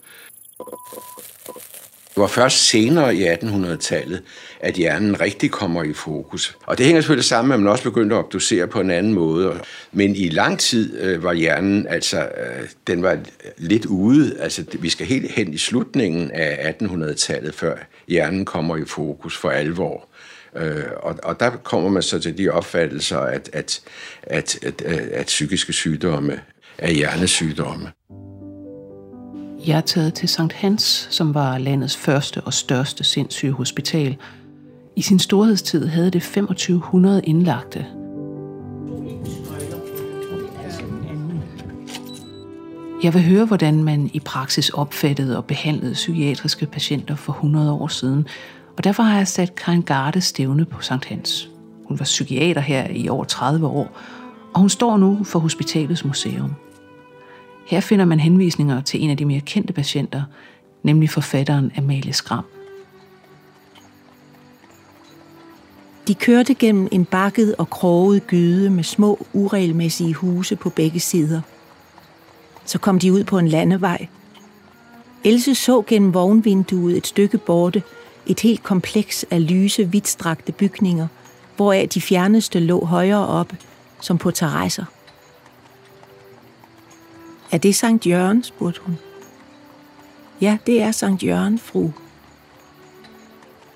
Det 2.18 2.22
var 2.22 2.26
først 2.26 2.68
senere 2.68 3.16
i 3.16 3.28
1800-tallet, 3.28 4.22
at 4.60 4.74
hjernen 4.74 5.20
rigtig 5.20 5.50
kommer 5.50 5.82
i 5.82 5.92
fokus. 5.92 6.56
Og 6.66 6.78
det 6.78 6.86
hænger 6.86 7.00
selvfølgelig 7.00 7.24
sammen 7.24 7.48
med, 7.48 7.54
at 7.56 7.60
man 7.60 7.72
også 7.72 7.84
begyndte 7.84 8.16
at 8.16 8.18
obducere 8.18 8.66
på 8.66 8.80
en 8.80 8.90
anden 8.90 9.14
måde. 9.14 9.60
Men 9.92 10.16
i 10.16 10.28
lang 10.28 10.58
tid 10.58 11.00
øh, 11.00 11.22
var 11.22 11.32
hjernen, 11.32 11.86
altså, 11.86 12.20
øh, 12.20 12.68
den 12.86 13.02
var 13.02 13.18
lidt 13.56 13.86
ude. 13.86 14.36
Altså, 14.40 14.64
vi 14.78 14.88
skal 14.88 15.06
helt 15.06 15.30
hen 15.30 15.54
i 15.54 15.58
slutningen 15.58 16.30
af 16.30 16.74
1800-tallet, 16.82 17.54
før 17.54 17.76
hjernen 18.08 18.44
kommer 18.44 18.76
i 18.76 18.84
fokus 18.84 19.36
for 19.36 19.50
alvor. 19.50 20.08
Øh, 20.56 20.84
og, 20.96 21.14
og 21.22 21.40
der 21.40 21.50
kommer 21.50 21.88
man 21.90 22.02
så 22.02 22.18
til 22.18 22.38
de 22.38 22.48
opfattelser, 22.48 23.18
at, 23.18 23.50
at, 23.52 23.80
at, 24.22 24.58
at, 24.62 24.82
at, 24.84 24.92
at 24.92 25.26
psykiske 25.26 25.72
sygdomme 25.72 26.40
er 26.78 26.90
hjernesygdomme. 26.90 27.90
Jeg 29.66 29.76
er 29.76 29.80
taget 29.80 30.14
til 30.14 30.28
Sankt 30.28 30.52
Hans, 30.52 31.08
som 31.10 31.34
var 31.34 31.58
landets 31.58 31.96
første 31.96 32.40
og 32.40 32.54
største 32.54 33.04
sindssyge 33.04 33.52
hospital. 33.52 34.16
I 34.96 35.02
sin 35.02 35.18
storhedstid 35.18 35.86
havde 35.86 36.10
det 36.10 36.22
2500 36.22 37.22
indlagte. 37.24 37.86
Jeg 43.02 43.14
vil 43.14 43.22
høre, 43.22 43.44
hvordan 43.44 43.84
man 43.84 44.10
i 44.12 44.20
praksis 44.20 44.70
opfattede 44.70 45.36
og 45.36 45.44
behandlede 45.44 45.92
psykiatriske 45.92 46.66
patienter 46.66 47.14
for 47.14 47.32
100 47.32 47.72
år 47.72 47.88
siden, 47.88 48.26
og 48.76 48.84
derfor 48.84 49.02
har 49.02 49.16
jeg 49.16 49.28
sat 49.28 49.54
Karin 49.54 49.82
Garde 49.82 50.20
stævne 50.20 50.64
på 50.64 50.82
Sankt 50.82 51.04
Hans. 51.04 51.50
Hun 51.84 51.98
var 51.98 52.04
psykiater 52.04 52.60
her 52.60 52.86
i 52.90 53.08
over 53.08 53.24
30 53.24 53.66
år, 53.66 53.98
og 54.54 54.60
hun 54.60 54.68
står 54.68 54.96
nu 54.96 55.24
for 55.24 55.38
Hospitalets 55.38 56.04
Museum. 56.04 56.54
Her 57.66 57.80
finder 57.80 58.04
man 58.04 58.20
henvisninger 58.20 58.80
til 58.80 59.02
en 59.02 59.10
af 59.10 59.16
de 59.16 59.24
mere 59.24 59.40
kendte 59.40 59.72
patienter, 59.72 60.22
nemlig 60.82 61.10
forfatteren 61.10 61.72
Amalie 61.76 62.12
Skram. 62.12 62.44
De 66.08 66.14
kørte 66.14 66.54
gennem 66.54 66.88
en 66.92 67.04
bakket 67.04 67.54
og 67.58 67.70
kroget 67.70 68.26
gyde 68.26 68.70
med 68.70 68.84
små, 68.84 69.26
uregelmæssige 69.32 70.14
huse 70.14 70.56
på 70.56 70.70
begge 70.70 71.00
sider. 71.00 71.40
Så 72.68 72.78
kom 72.78 72.98
de 72.98 73.12
ud 73.12 73.24
på 73.24 73.38
en 73.38 73.48
landevej. 73.48 74.06
Else 75.24 75.54
så 75.54 75.82
gennem 75.86 76.14
vognvinduet 76.14 76.96
et 76.96 77.06
stykke 77.06 77.38
borte 77.38 77.82
et 78.28 78.40
helt 78.40 78.62
kompleks 78.62 79.26
af 79.30 79.50
lyse, 79.50 79.90
vidtstrakte 79.90 80.52
bygninger, 80.52 81.06
hvoraf 81.56 81.88
de 81.88 82.00
fjerneste 82.00 82.60
lå 82.60 82.84
højere 82.84 83.26
oppe, 83.26 83.56
som 84.00 84.18
på 84.18 84.30
terrasser. 84.30 84.84
Er 87.52 87.58
det 87.58 87.74
Sankt 87.74 88.06
Jørgen, 88.06 88.44
spurgte 88.44 88.80
hun. 88.80 88.98
Ja, 90.40 90.58
det 90.66 90.82
er 90.82 90.90
Sankt 90.90 91.22
Jørgen, 91.22 91.58
fru. 91.58 91.90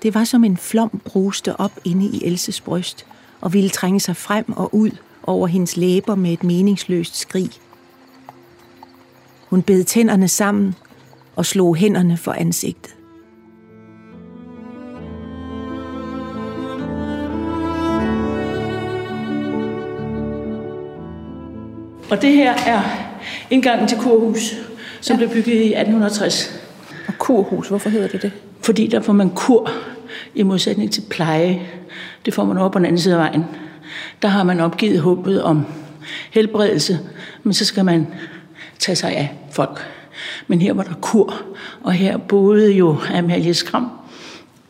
Det 0.03 0.13
var 0.13 0.23
som 0.23 0.43
en 0.43 0.57
flom 0.57 1.01
bruste 1.05 1.59
op 1.59 1.79
inde 1.85 2.05
i 2.05 2.25
Elses 2.25 2.61
bryst 2.61 3.05
og 3.41 3.53
ville 3.53 3.69
trænge 3.69 3.99
sig 3.99 4.17
frem 4.17 4.45
og 4.51 4.75
ud 4.75 4.91
over 5.23 5.47
hendes 5.47 5.77
læber 5.77 6.15
med 6.15 6.33
et 6.33 6.43
meningsløst 6.43 7.17
skrig. 7.17 7.49
Hun 9.53 9.61
bed 9.61 9.83
tænderne 9.83 10.27
sammen 10.27 10.75
og 11.35 11.45
slog 11.45 11.75
hænderne 11.75 12.17
for 12.17 12.31
ansigtet. 12.31 12.95
Og 22.11 22.21
det 22.21 22.33
her 22.33 22.53
er 22.67 22.81
indgangen 23.49 23.87
til 23.87 23.97
kurhus, 23.97 24.55
som 25.01 25.13
ja. 25.13 25.17
blev 25.17 25.29
bygget 25.29 25.55
i 25.55 25.73
1860. 25.73 26.61
Og 27.07 27.13
kurhus, 27.17 27.67
hvorfor 27.67 27.89
hedder 27.89 28.07
det 28.07 28.21
det? 28.21 28.31
Fordi 28.61 28.87
der 28.87 29.01
får 29.01 29.13
man 29.13 29.29
kur 29.29 29.71
i 30.35 30.43
modsætning 30.43 30.91
til 30.91 31.03
pleje. 31.09 31.61
Det 32.25 32.33
får 32.33 32.45
man 32.45 32.57
over 32.57 32.69
på 32.69 32.79
den 32.79 32.85
anden 32.85 33.01
side 33.01 33.15
af 33.15 33.19
vejen. 33.19 33.45
Der 34.21 34.27
har 34.27 34.43
man 34.43 34.59
opgivet 34.59 34.99
håbet 34.99 35.43
om 35.43 35.65
helbredelse, 36.31 36.99
men 37.43 37.53
så 37.53 37.65
skal 37.65 37.85
man 37.85 38.07
tage 38.79 38.95
sig 38.95 39.15
af 39.15 39.31
folk. 39.51 39.85
Men 40.47 40.61
her 40.61 40.73
var 40.73 40.83
der 40.83 40.93
kur, 41.01 41.35
og 41.83 41.93
her 41.93 42.17
boede 42.17 42.71
jo 42.71 42.97
Amalie 43.13 43.53
Skram, 43.53 43.89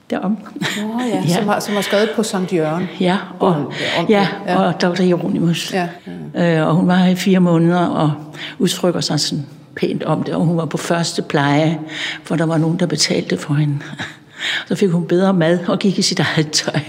derom. 0.09 0.37
Nå 0.81 1.01
ja, 1.01 1.23
ja. 1.27 1.35
Som, 1.35 1.47
har, 1.47 1.59
som 1.59 1.73
har 1.73 1.81
skrevet 1.81 2.09
på 2.15 2.23
Sankt 2.23 2.53
Jørgen. 2.53 2.89
Ja, 2.99 3.17
og, 3.39 3.55
om, 3.99 4.05
ja, 4.09 4.27
ja, 4.47 4.61
og 4.61 4.81
Dr. 4.81 5.03
Jeronimus. 5.03 5.73
Ja, 5.73 5.87
ja. 6.33 6.61
Øh, 6.61 6.67
og 6.67 6.75
hun 6.75 6.87
var 6.87 6.95
her 6.95 7.11
i 7.11 7.15
fire 7.15 7.39
måneder 7.39 7.85
og 7.85 8.13
udtrykker 8.59 9.01
sig 9.01 9.19
sådan 9.19 9.45
pænt 9.75 10.03
om 10.03 10.23
det, 10.23 10.33
og 10.33 10.45
hun 10.45 10.57
var 10.57 10.65
på 10.65 10.77
første 10.77 11.21
pleje, 11.21 11.79
for 12.23 12.35
der 12.35 12.45
var 12.45 12.57
nogen, 12.57 12.79
der 12.79 12.85
betalte 12.85 13.37
for 13.37 13.53
hende. 13.53 13.79
Så 14.67 14.75
fik 14.75 14.89
hun 14.89 15.07
bedre 15.07 15.33
mad 15.33 15.59
og 15.67 15.79
gik 15.79 15.99
i 15.99 16.01
sit 16.01 16.19
eget 16.19 16.51
tøj. 16.51 16.79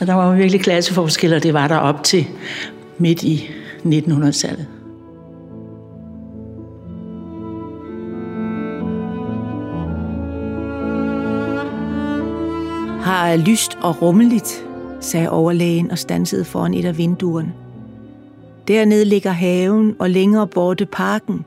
Og 0.00 0.06
der 0.06 0.14
var 0.14 0.34
virkelig 0.34 0.60
klasseforskel, 0.60 1.34
og 1.34 1.42
det 1.42 1.54
var 1.54 1.68
der 1.68 1.76
op 1.76 2.04
til 2.04 2.26
midt 2.98 3.22
i 3.22 3.50
1900-tallet. 3.84 4.66
Har 13.26 13.36
lyst 13.36 13.78
og 13.82 14.02
rummeligt, 14.02 14.68
sagde 15.00 15.30
overlægen 15.30 15.90
og 15.90 15.98
stansede 15.98 16.44
foran 16.44 16.74
et 16.74 16.84
af 16.84 16.98
vinduerne. 16.98 17.52
Dernede 18.68 19.04
ligger 19.04 19.30
haven 19.30 19.96
og 19.98 20.10
længere 20.10 20.46
borte 20.46 20.86
parken. 20.86 21.44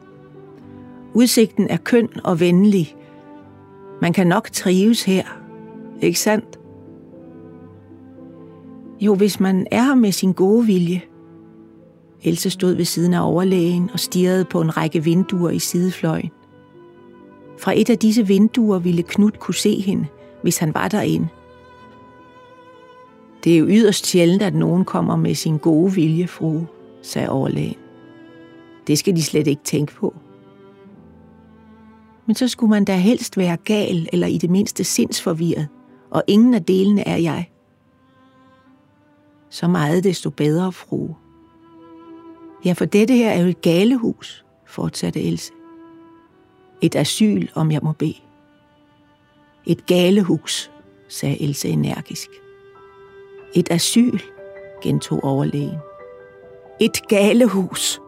Udsigten 1.13 1.67
er 1.69 1.77
køn 1.77 2.09
og 2.24 2.39
venlig. 2.39 2.95
Man 4.01 4.13
kan 4.13 4.27
nok 4.27 4.51
trives 4.51 5.03
her, 5.03 5.24
ikke 6.01 6.19
sandt? 6.19 6.59
Jo, 9.01 9.15
hvis 9.15 9.39
man 9.39 9.67
er 9.71 9.83
her 9.83 9.95
med 9.95 10.12
sin 10.12 10.33
gode 10.33 10.65
vilje. 10.65 11.01
Else 12.24 12.50
stod 12.50 12.74
ved 12.74 12.86
siden 12.86 13.13
af 13.13 13.27
overlægen 13.31 13.89
og 13.93 14.00
stirrede 14.00 14.45
på 14.45 14.62
en 14.62 14.77
række 14.77 15.03
vinduer 15.03 15.50
i 15.50 15.59
sidefløjen. 15.59 16.31
Fra 17.59 17.74
et 17.75 17.89
af 17.89 17.98
disse 17.98 18.27
vinduer 18.27 18.79
ville 18.79 19.03
Knut 19.03 19.39
kunne 19.39 19.55
se 19.55 19.81
hende, 19.81 20.05
hvis 20.41 20.57
han 20.57 20.74
var 20.74 20.88
derinde. 20.88 21.27
Det 23.43 23.53
er 23.53 23.58
jo 23.58 23.67
yderst 23.69 24.05
sjældent, 24.05 24.41
at 24.41 24.55
nogen 24.55 24.86
kommer 24.86 25.15
med 25.15 25.36
sin 25.36 25.58
gode 25.58 25.93
vilje, 25.93 26.27
fru, 26.27 26.62
sagde 27.01 27.29
overlægen. 27.29 27.77
Det 28.88 28.98
skal 29.00 29.15
de 29.15 29.24
slet 29.24 29.48
ikke 29.48 29.63
tænke 29.63 29.93
på. 29.93 30.15
Men 32.25 32.36
så 32.36 32.48
skulle 32.48 32.69
man 32.69 32.86
da 32.86 32.98
helst 32.98 33.38
være 33.38 33.58
gal 33.58 34.10
eller 34.13 34.27
i 34.27 34.38
det 34.38 34.50
mindste 34.50 34.84
sindsforvirret, 34.84 35.67
og 36.12 36.24
ingen 36.27 36.53
af 36.53 36.63
delene 36.63 37.08
er 37.08 37.15
jeg. 37.15 37.50
Så 39.50 39.67
meget 39.67 40.03
desto 40.03 40.29
bedre, 40.29 40.72
fru. 40.72 41.10
Ja, 42.65 42.74
for 42.74 42.86
dette 42.86 43.13
her 43.13 43.29
er 43.29 43.41
jo 43.41 43.48
et 43.48 43.62
galehus, 43.62 44.46
fortsatte 44.67 45.22
Else. 45.22 45.51
Et 46.81 46.96
asyl, 46.96 47.48
om 47.55 47.72
jeg 47.72 47.79
må 47.84 47.91
bede. 47.91 48.15
Et 49.65 49.86
galehus, 49.86 50.72
sagde 51.08 51.41
Else 51.41 51.69
energisk. 51.69 52.29
Et 53.56 53.72
asyl, 53.72 54.20
gentog 54.82 55.24
overlægen. 55.24 55.77
Et 56.79 57.08
galehus. 57.08 58.01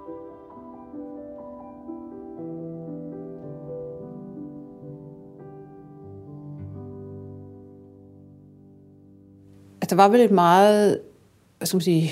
Altså, 9.82 9.96
der 9.96 9.96
var 9.96 10.08
vel 10.08 10.22
et 10.22 10.32
meget, 10.32 11.02
hvad 11.58 11.68
skal 11.68 11.76
man 11.76 11.82
sige, 11.82 12.12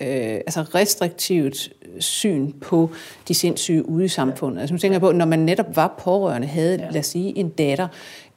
øh, 0.00 0.34
altså 0.34 0.62
restriktivt 0.62 1.72
syn 1.98 2.52
på 2.52 2.90
de 3.28 3.34
sindssyge 3.34 3.88
ude 3.88 4.04
i 4.04 4.08
samfundet. 4.08 4.60
Altså, 4.60 4.74
man 4.74 4.80
tænker 4.80 4.98
på, 4.98 5.12
når 5.12 5.24
man 5.26 5.38
netop 5.38 5.76
var 5.76 5.94
pårørende, 6.04 6.46
havde, 6.46 6.78
ja. 6.80 6.90
lad 6.90 7.00
os 7.00 7.06
sige, 7.06 7.38
en 7.38 7.48
datter, 7.48 7.88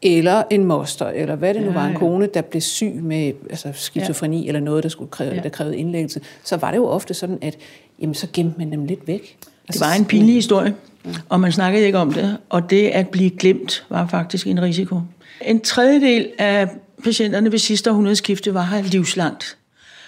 eller 0.01 0.43
en 0.49 0.63
moster, 0.63 1.07
eller 1.07 1.35
hvad 1.35 1.53
det 1.53 1.61
nu 1.61 1.67
ja, 1.67 1.73
var, 1.73 1.85
en 1.85 1.95
kone, 1.95 2.27
der 2.33 2.41
blev 2.41 2.61
syg 2.61 2.93
med 3.01 3.33
altså, 3.49 3.71
skizofreni, 3.73 4.41
ja. 4.41 4.47
eller 4.47 4.59
noget, 4.59 4.83
der, 4.83 4.89
skulle 4.89 5.11
kræve, 5.11 5.33
ja. 5.35 5.41
der 5.41 5.49
krævede 5.49 5.77
indlæggelse, 5.77 6.21
så 6.43 6.57
var 6.57 6.71
det 6.71 6.77
jo 6.77 6.87
ofte 6.87 7.13
sådan, 7.13 7.37
at 7.41 7.57
jamen, 8.01 8.13
så 8.13 8.27
gemte 8.33 8.59
man 8.59 8.71
dem 8.71 8.85
lidt 8.85 9.07
væk. 9.07 9.37
Altså, 9.67 9.83
det 9.83 9.89
var 9.89 9.95
en 9.95 10.05
pinlig 10.05 10.35
historie, 10.35 10.73
ja. 11.05 11.09
og 11.29 11.39
man 11.39 11.51
snakkede 11.51 11.85
ikke 11.85 11.97
om 11.97 12.13
det, 12.13 12.37
og 12.49 12.69
det 12.69 12.87
at 12.87 13.09
blive 13.09 13.29
glemt 13.29 13.85
var 13.89 14.07
faktisk 14.07 14.47
en 14.47 14.61
risiko. 14.61 14.99
En 15.41 15.61
tredjedel 15.61 16.31
af 16.37 16.69
patienterne 17.03 17.51
ved 17.51 17.59
sidste 17.59 17.89
århundredeskifte 17.89 18.53
var 18.53 18.63
her 18.63 18.81
livslangt. 18.83 19.57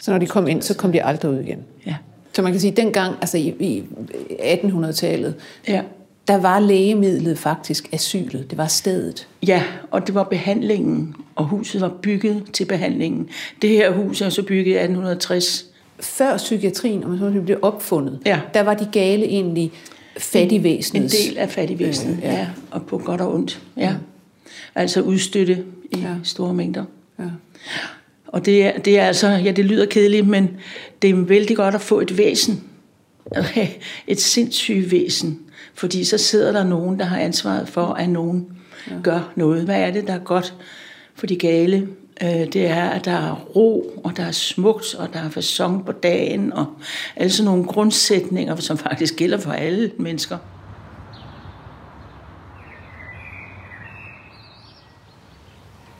Så 0.01 0.11
når 0.11 0.17
de 0.17 0.25
kom 0.25 0.47
ind, 0.47 0.61
så 0.61 0.73
kom 0.73 0.91
de 0.91 1.03
aldrig 1.03 1.31
ud 1.31 1.39
igen? 1.39 1.59
Ja. 1.85 1.95
Så 2.37 2.41
man 2.41 2.51
kan 2.51 2.61
sige, 2.61 2.71
at 2.71 2.77
dengang, 2.77 3.15
altså 3.21 3.37
i, 3.37 3.55
i 3.59 3.83
1800-tallet, 4.29 5.35
ja 5.67 5.81
der 6.27 6.37
var 6.37 6.59
lægemidlet 6.59 7.39
faktisk 7.39 7.89
asylet. 7.91 8.49
Det 8.49 8.57
var 8.57 8.67
stedet. 8.67 9.27
Ja, 9.47 9.63
og 9.91 10.07
det 10.07 10.15
var 10.15 10.23
behandlingen, 10.23 11.15
og 11.35 11.45
huset 11.45 11.81
var 11.81 11.91
bygget 12.01 12.43
til 12.53 12.65
behandlingen. 12.65 13.29
Det 13.61 13.69
her 13.69 13.91
hus 13.91 14.21
er 14.21 14.29
så 14.29 14.43
bygget 14.43 14.67
i 14.67 14.75
1860. 14.75 15.65
Før 15.99 16.37
psykiatrien, 16.37 17.03
om 17.03 17.09
man 17.09 17.45
blev 17.45 17.59
opfundet, 17.61 18.19
ja. 18.25 18.39
der 18.53 18.61
var 18.61 18.73
de 18.73 18.87
gale 18.91 19.25
egentlig 19.25 19.71
fattigvæsenet. 20.17 21.03
En 21.03 21.09
del 21.09 21.37
af 21.37 21.49
fattigvæsenet, 21.49 22.17
øh, 22.17 22.23
ja. 22.23 22.33
ja. 22.33 22.47
Og 22.71 22.85
på 22.85 22.97
godt 22.97 23.21
og 23.21 23.33
ondt, 23.33 23.61
ja. 23.77 23.91
Mm. 23.91 23.97
Altså 24.75 25.01
udstøtte 25.01 25.63
i 25.91 25.97
ja. 25.99 26.15
store 26.23 26.53
mængder. 26.53 26.85
Ja. 27.19 27.23
Og 28.27 28.45
det 28.45 28.65
er, 28.65 28.79
det 28.79 28.99
er 28.99 29.05
altså, 29.05 29.27
ja, 29.27 29.51
det 29.51 29.65
lyder 29.65 29.85
kedeligt, 29.85 30.27
men 30.27 30.49
det 31.01 31.09
er 31.09 31.15
vældig 31.15 31.55
godt 31.55 31.75
at 31.75 31.81
få 31.81 31.99
et 31.99 32.17
væsen. 32.17 32.63
Et 34.07 34.21
sindssygt 34.21 34.91
væsen. 34.91 35.39
Fordi 35.73 36.03
så 36.03 36.17
sidder 36.17 36.51
der 36.51 36.63
nogen, 36.63 36.99
der 36.99 37.05
har 37.05 37.17
ansvaret 37.17 37.69
for, 37.69 37.85
at 37.85 38.09
nogen 38.09 38.45
ja. 38.89 38.95
gør 39.03 39.33
noget. 39.35 39.63
Hvad 39.63 39.81
er 39.81 39.91
det, 39.91 40.07
der 40.07 40.13
er 40.13 40.19
godt 40.19 40.53
for 41.15 41.27
de 41.27 41.35
gale? 41.35 41.87
Øh, 42.23 42.53
det 42.53 42.67
er, 42.67 42.89
at 42.89 43.05
der 43.05 43.11
er 43.11 43.33
ro, 43.55 44.01
og 44.03 44.17
der 44.17 44.23
er 44.23 44.31
smukt, 44.31 44.95
og 44.95 45.13
der 45.13 45.19
er 45.19 45.29
fasong 45.29 45.85
på 45.85 45.91
dagen, 45.91 46.53
og 46.53 46.65
alle 47.15 47.31
sådan 47.31 47.45
nogle 47.45 47.65
grundsætninger, 47.65 48.55
som 48.55 48.77
faktisk 48.77 49.15
gælder 49.15 49.37
for 49.37 49.51
alle 49.51 49.91
mennesker. 49.97 50.37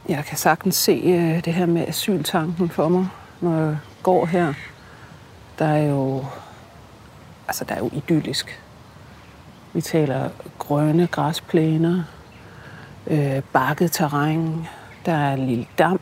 Jeg 0.10 0.26
kan 0.26 0.38
sagtens 0.38 0.76
se 0.76 0.92
øh, 1.06 1.46
det 1.46 1.54
her 1.54 1.66
med 1.66 1.88
asyltanken 1.88 2.70
for 2.70 2.90
mig, 2.90 3.08
når 3.42 3.58
jeg 3.58 3.78
går 4.04 4.26
her. 4.26 4.54
Der 5.60 5.66
er 5.66 5.84
jo, 5.84 6.26
altså 7.48 7.66
der 7.66 7.76
er 7.76 7.80
jo 7.80 7.90
idyllisk. 7.94 8.62
Vi 9.74 9.82
taler 9.82 10.30
grønne 10.58 11.08
græsplæner, 11.08 12.04
øh, 13.08 13.42
bakket 13.54 13.92
terræn, 13.92 14.68
der 15.06 15.14
er 15.14 15.34
en 15.34 15.48
lille 15.48 15.66
dam, 15.78 16.00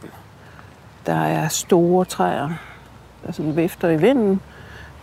der 1.05 1.15
er 1.15 1.47
store 1.47 2.05
træer, 2.05 2.49
der 3.25 3.31
sådan 3.31 3.57
vifter 3.57 3.89
i 3.89 3.97
vinden, 3.97 4.41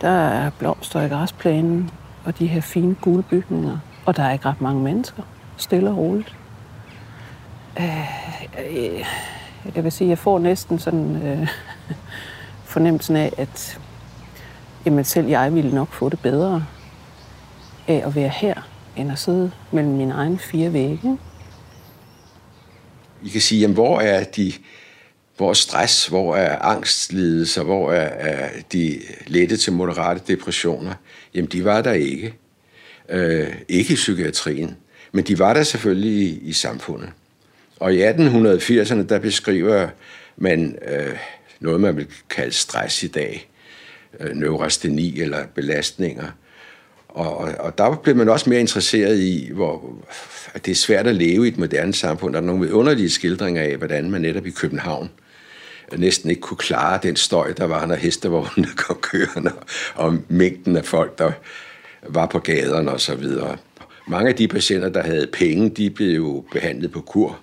der 0.01 0.09
er 0.09 0.49
blomster 0.59 1.01
i 1.01 1.07
græsplænen, 1.07 1.91
og 2.25 2.39
de 2.39 2.47
her 2.47 2.61
fine 2.61 2.95
gule 2.95 3.23
bygninger. 3.23 3.77
Og 4.05 4.17
der 4.17 4.23
er 4.23 4.31
ikke 4.31 4.45
ret 4.45 4.61
mange 4.61 4.81
mennesker. 4.81 5.23
Stille 5.57 5.89
og 5.89 5.97
roligt. 5.97 6.35
Øh, 7.79 7.99
øh, 8.59 9.05
jeg 9.75 9.83
vil 9.83 9.91
sige, 9.91 10.09
jeg 10.09 10.17
får 10.17 10.39
næsten 10.39 10.79
sådan 10.79 11.15
øh, 11.15 11.47
fornemmelsen 12.73 13.15
af, 13.15 13.33
at 13.37 13.79
jamen 14.85 15.03
selv 15.03 15.27
jeg 15.27 15.55
ville 15.55 15.75
nok 15.75 15.93
få 15.93 16.09
det 16.09 16.19
bedre 16.19 16.65
af 17.87 18.03
at 18.05 18.15
være 18.15 18.29
her, 18.29 18.67
end 18.95 19.11
at 19.11 19.19
sidde 19.19 19.51
mellem 19.71 19.93
mine 19.93 20.13
egne 20.13 20.39
fire 20.39 20.73
vægge. 20.73 21.17
I 23.23 23.29
kan 23.29 23.41
sige, 23.41 23.61
jamen, 23.61 23.73
hvor 23.73 23.99
er 23.99 24.23
de 24.23 24.53
hvor 25.37 25.49
er 25.49 25.53
stress, 25.53 26.07
hvor 26.07 26.35
er 26.35 26.59
angstlidelser, 26.59 27.63
hvor 27.63 27.91
er, 27.91 28.07
er 28.29 28.49
de 28.73 28.99
lette 29.27 29.57
til 29.57 29.73
moderate 29.73 30.21
depressioner? 30.27 30.93
Jamen, 31.33 31.49
de 31.49 31.65
var 31.65 31.81
der 31.81 31.91
ikke. 31.91 32.33
Øh, 33.09 33.55
ikke 33.69 33.93
i 33.93 33.95
psykiatrien, 33.95 34.77
men 35.11 35.23
de 35.23 35.39
var 35.39 35.53
der 35.53 35.63
selvfølgelig 35.63 36.21
i, 36.21 36.39
i 36.39 36.53
samfundet. 36.53 37.09
Og 37.83 37.93
i 37.93 38.03
1880'erne, 38.03 39.03
der 39.03 39.19
beskriver 39.19 39.87
man 40.37 40.77
øh, 40.87 41.17
noget, 41.59 41.81
man 41.81 41.97
vil 41.97 42.07
kalde 42.29 42.51
stress 42.51 43.03
i 43.03 43.07
dag, 43.07 43.49
øh, 44.19 44.35
neurasteni 44.35 45.21
eller 45.21 45.45
belastninger. 45.55 46.27
Og, 47.07 47.37
og, 47.37 47.51
og 47.59 47.77
der 47.77 47.95
blev 47.95 48.15
man 48.15 48.29
også 48.29 48.49
mere 48.49 48.59
interesseret 48.59 49.19
i, 49.19 49.49
hvor, 49.53 49.95
at 50.53 50.65
det 50.65 50.71
er 50.71 50.75
svært 50.75 51.07
at 51.07 51.15
leve 51.15 51.45
i 51.45 51.47
et 51.47 51.57
moderne 51.57 51.93
samfund. 51.93 52.33
Der 52.33 52.39
er 52.39 52.45
nogle 52.45 52.73
underlige 52.73 53.09
skildringer 53.09 53.61
af, 53.61 53.77
hvordan 53.77 54.11
man 54.11 54.21
netop 54.21 54.45
i 54.45 54.51
København 54.51 55.09
øh, 55.91 55.99
næsten 55.99 56.29
ikke 56.29 56.41
kunne 56.41 56.57
klare 56.57 56.99
den 57.03 57.15
støj, 57.15 57.53
der 57.53 57.65
var, 57.65 57.85
når 57.85 57.95
hestevognene 57.95 58.67
kom 58.87 58.97
kørende, 59.01 59.51
og 59.95 60.17
mængden 60.27 60.75
af 60.75 60.85
folk, 60.85 61.17
der 61.17 61.31
var 62.07 62.25
på 62.25 62.39
gaderne 62.39 62.91
og 62.91 63.01
så 63.01 63.15
videre. 63.15 63.57
Mange 64.07 64.29
af 64.29 64.35
de 64.35 64.47
patienter, 64.47 64.89
der 64.89 65.03
havde 65.03 65.27
penge, 65.33 65.69
de 65.69 65.89
blev 65.89 66.15
jo 66.15 66.45
behandlet 66.51 66.91
på 66.91 67.01
kur 67.01 67.39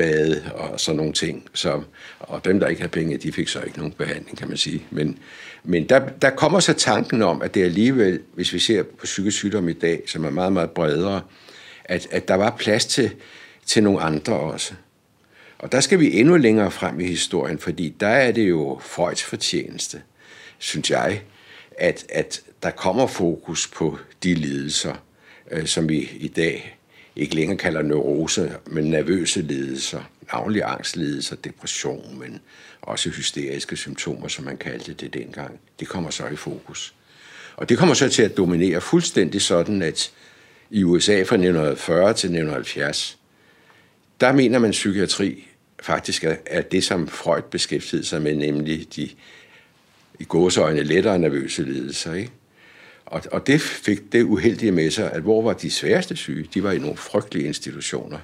bade 0.00 0.50
og 0.54 0.80
sådan 0.80 0.96
nogle 0.96 1.12
ting. 1.12 1.48
Så, 1.54 1.82
og 2.18 2.44
dem, 2.44 2.60
der 2.60 2.68
ikke 2.68 2.80
havde 2.80 2.92
penge, 2.92 3.16
de 3.16 3.32
fik 3.32 3.48
så 3.48 3.60
ikke 3.60 3.78
nogen 3.78 3.92
behandling, 3.92 4.38
kan 4.38 4.48
man 4.48 4.56
sige. 4.56 4.86
Men, 4.90 5.18
men 5.64 5.88
der, 5.88 6.08
der 6.08 6.30
kommer 6.30 6.60
så 6.60 6.72
tanken 6.72 7.22
om, 7.22 7.42
at 7.42 7.54
det 7.54 7.64
alligevel, 7.64 8.20
hvis 8.34 8.52
vi 8.52 8.58
ser 8.58 8.82
på 8.82 9.04
psykisk 9.04 9.36
sygdom 9.36 9.68
i 9.68 9.72
dag, 9.72 10.02
som 10.06 10.24
er 10.24 10.30
meget, 10.30 10.52
meget 10.52 10.70
bredere, 10.70 11.22
at, 11.84 12.06
at 12.10 12.28
der 12.28 12.34
var 12.34 12.56
plads 12.58 12.86
til, 12.86 13.10
til 13.66 13.82
nogle 13.82 14.00
andre 14.00 14.34
også. 14.34 14.74
Og 15.58 15.72
der 15.72 15.80
skal 15.80 16.00
vi 16.00 16.18
endnu 16.18 16.36
længere 16.36 16.70
frem 16.70 17.00
i 17.00 17.06
historien, 17.06 17.58
fordi 17.58 17.94
der 18.00 18.08
er 18.08 18.32
det 18.32 18.48
jo 18.48 18.80
Freuds 18.82 19.22
fortjeneste, 19.22 20.02
synes 20.58 20.90
jeg, 20.90 21.22
at, 21.78 22.06
at 22.08 22.42
der 22.62 22.70
kommer 22.70 23.06
fokus 23.06 23.68
på 23.68 23.98
de 24.22 24.34
lidelser, 24.34 24.94
øh, 25.50 25.66
som 25.66 25.88
vi 25.88 26.10
i 26.20 26.28
dag 26.28 26.79
ikke 27.20 27.34
længere 27.34 27.58
kalder 27.58 27.82
neurose, 27.82 28.52
men 28.66 28.84
nervøse 28.84 29.42
lidelser, 29.42 30.00
navnlig 30.32 30.62
angstlidelser, 30.64 31.36
depression, 31.36 32.18
men 32.18 32.40
også 32.82 33.10
hysteriske 33.10 33.76
symptomer, 33.76 34.28
som 34.28 34.44
man 34.44 34.56
kaldte 34.56 34.92
det 34.92 35.14
dengang. 35.14 35.60
Det 35.80 35.88
kommer 35.88 36.10
så 36.10 36.26
i 36.26 36.36
fokus. 36.36 36.94
Og 37.56 37.68
det 37.68 37.78
kommer 37.78 37.94
så 37.94 38.08
til 38.08 38.22
at 38.22 38.36
dominere 38.36 38.80
fuldstændig 38.80 39.42
sådan, 39.42 39.82
at 39.82 40.12
i 40.70 40.84
USA 40.84 41.12
fra 41.12 41.36
1940 41.36 42.04
til 42.04 42.26
1970, 42.26 43.18
der 44.20 44.32
mener 44.32 44.58
man 44.58 44.70
psykiatri 44.70 45.48
faktisk 45.82 46.24
er 46.46 46.62
det, 46.62 46.84
som 46.84 47.08
Freud 47.08 47.42
beskæftigede 47.50 48.06
sig 48.06 48.22
med, 48.22 48.34
nemlig 48.34 48.96
de 48.96 49.08
i 50.18 50.24
gåseøjne 50.24 50.82
lettere 50.82 51.18
nervøse 51.18 51.62
lidelser. 51.62 52.14
Ikke? 52.14 52.30
Og, 53.10 53.22
og 53.32 53.46
det 53.46 53.60
fik 53.60 54.12
det 54.12 54.22
uheldige 54.22 54.72
med 54.72 54.90
sig, 54.90 55.12
at 55.12 55.22
hvor 55.22 55.42
var 55.42 55.52
de 55.52 55.70
sværeste 55.70 56.16
syge? 56.16 56.48
De 56.54 56.62
var 56.62 56.72
i 56.72 56.78
nogle 56.78 56.96
frygtelige 56.96 57.46
institutioner, 57.46 58.18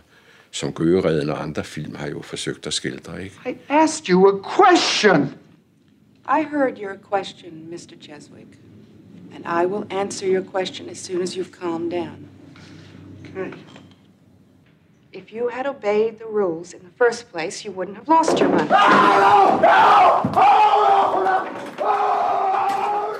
som 0.50 0.72
Gøgereden 0.72 1.30
og 1.30 1.42
andre 1.42 1.64
film 1.64 1.94
har 1.94 2.08
jo 2.08 2.22
forsøgt 2.22 2.66
at 2.66 2.72
skildre. 2.72 3.24
Ikke? 3.24 3.36
I 3.46 3.56
asked 3.68 4.08
you 4.08 4.28
a 4.28 4.38
question. 4.56 5.34
I 6.28 6.42
heard 6.50 6.78
your 6.78 6.96
question, 7.12 7.52
Mr. 7.70 7.94
Cheswick. 8.00 8.58
And 9.34 9.44
I 9.62 9.66
will 9.66 9.84
answer 9.90 10.26
your 10.26 10.44
question 10.52 10.88
as 10.88 10.98
soon 10.98 11.22
as 11.22 11.36
you've 11.36 11.60
calmed 11.60 11.90
down. 11.90 12.28
Okay. 13.24 13.52
If 15.12 15.32
you 15.32 15.48
had 15.48 15.66
obeyed 15.66 16.18
the 16.18 16.26
rules 16.30 16.72
in 16.72 16.80
the 16.80 17.04
first 17.04 17.32
place, 17.32 17.64
you 17.64 17.72
wouldn't 17.72 17.96
have 17.96 18.08
lost 18.08 18.40
your 18.40 18.48
money. 18.48 18.68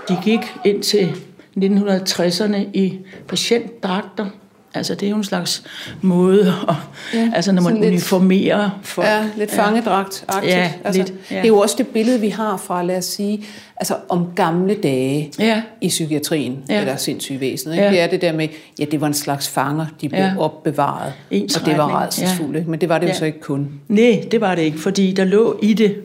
De 0.09 0.17
gik 0.25 0.41
ind 0.65 0.83
til 0.83 1.26
1960'erne 1.57 2.57
i 2.57 2.99
patientdragter. 3.29 4.27
Altså 4.75 4.95
det 4.95 5.07
er 5.07 5.11
jo 5.11 5.17
en 5.17 5.25
slags 5.25 5.65
måde, 6.03 6.55
at, 6.69 6.75
ja, 7.15 7.31
altså 7.35 7.53
når 7.53 7.63
man 7.63 7.77
uniformerer 7.77 8.71
folk. 8.83 9.09
Ja, 9.09 9.29
lidt 9.37 9.51
fangedragt 9.51 10.25
ja, 10.43 10.73
altså, 10.85 11.03
lidt, 11.03 11.15
ja. 11.31 11.37
Det 11.37 11.45
er 11.45 11.49
jo 11.49 11.59
også 11.59 11.75
det 11.79 11.87
billede, 11.87 12.21
vi 12.21 12.29
har 12.29 12.57
fra, 12.57 12.83
lad 12.83 12.99
os 12.99 13.05
sige, 13.05 13.45
altså 13.77 13.97
om 14.09 14.27
gamle 14.37 14.75
dage 14.75 15.33
ja. 15.39 15.63
i 15.81 15.89
psykiatrien, 15.89 16.59
ja. 16.69 16.81
eller 16.81 16.97
sindssygevæsenet. 16.97 17.75
Ikke? 17.75 17.85
Ja. 17.85 17.91
Det 17.91 18.01
er 18.01 18.07
det 18.07 18.21
der 18.21 18.33
med, 18.33 18.49
ja, 18.79 18.85
det 18.85 19.01
var 19.01 19.07
en 19.07 19.15
slags 19.15 19.49
fanger, 19.49 19.87
de 20.01 20.09
blev 20.09 20.21
ja. 20.21 20.33
opbevaret, 20.39 21.13
og 21.31 21.67
det 21.67 21.77
var 21.77 22.03
redselsfuldt. 22.03 22.57
Ja. 22.57 22.63
Men 22.67 22.81
det 22.81 22.89
var 22.89 22.99
det 22.99 23.07
ja. 23.07 23.13
jo 23.13 23.19
så 23.19 23.25
ikke 23.25 23.41
kun. 23.41 23.69
Nej, 23.89 24.25
det 24.31 24.41
var 24.41 24.55
det 24.55 24.63
ikke, 24.63 24.79
fordi 24.79 25.13
der 25.13 25.25
lå 25.25 25.59
i 25.63 25.75
det 25.75 25.97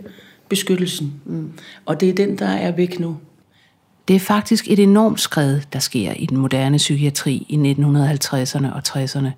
beskyttelsen. 0.49 1.13
Mm. 1.25 1.51
Og 1.85 1.99
det 1.99 2.09
er 2.09 2.13
den, 2.13 2.37
der 2.37 2.49
er 2.49 2.71
væk 2.71 2.99
nu. 2.99 3.17
Det 4.07 4.15
er 4.15 4.19
faktisk 4.19 4.65
et 4.67 4.79
enormt 4.79 5.19
skred, 5.19 5.61
der 5.73 5.79
sker 5.79 6.13
i 6.13 6.25
den 6.25 6.37
moderne 6.37 6.77
psykiatri 6.77 7.45
i 7.49 7.55
1950'erne 7.55 8.73
og 8.73 8.81
60'erne. 8.87 9.29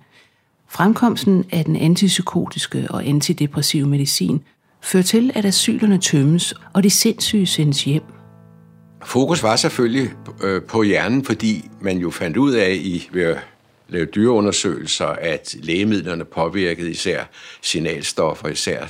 Fremkomsten 0.70 1.46
af 1.52 1.66
den 1.66 1.76
antipsykotiske 1.76 2.88
og 2.90 3.06
antidepressive 3.06 3.88
medicin 3.88 4.44
fører 4.82 5.04
til, 5.04 5.32
at 5.36 5.46
asylerne 5.46 5.98
tømmes, 5.98 6.54
og 6.74 6.84
de 6.84 6.90
sindssyge 6.90 7.46
sendes 7.46 7.84
hjem. 7.84 8.04
Fokus 9.06 9.44
var 9.44 9.56
selvfølgelig 9.56 10.10
øh, 10.44 10.62
på 10.62 10.84
hjernen, 10.84 11.26
fordi 11.26 11.70
man 11.82 11.98
jo 11.98 12.10
fandt 12.10 12.38
ud 12.38 12.54
af 12.54 12.74
i 12.74 13.10
ved 13.12 13.24
at 13.24 13.38
lave 13.90 14.06
dyreundersøgelser, 14.06 15.06
at 15.06 15.56
lægemidlerne 15.62 16.26
påvirkede 16.26 16.92
især 16.92 17.24
signalstoffer, 17.62 18.48
især 18.48 18.88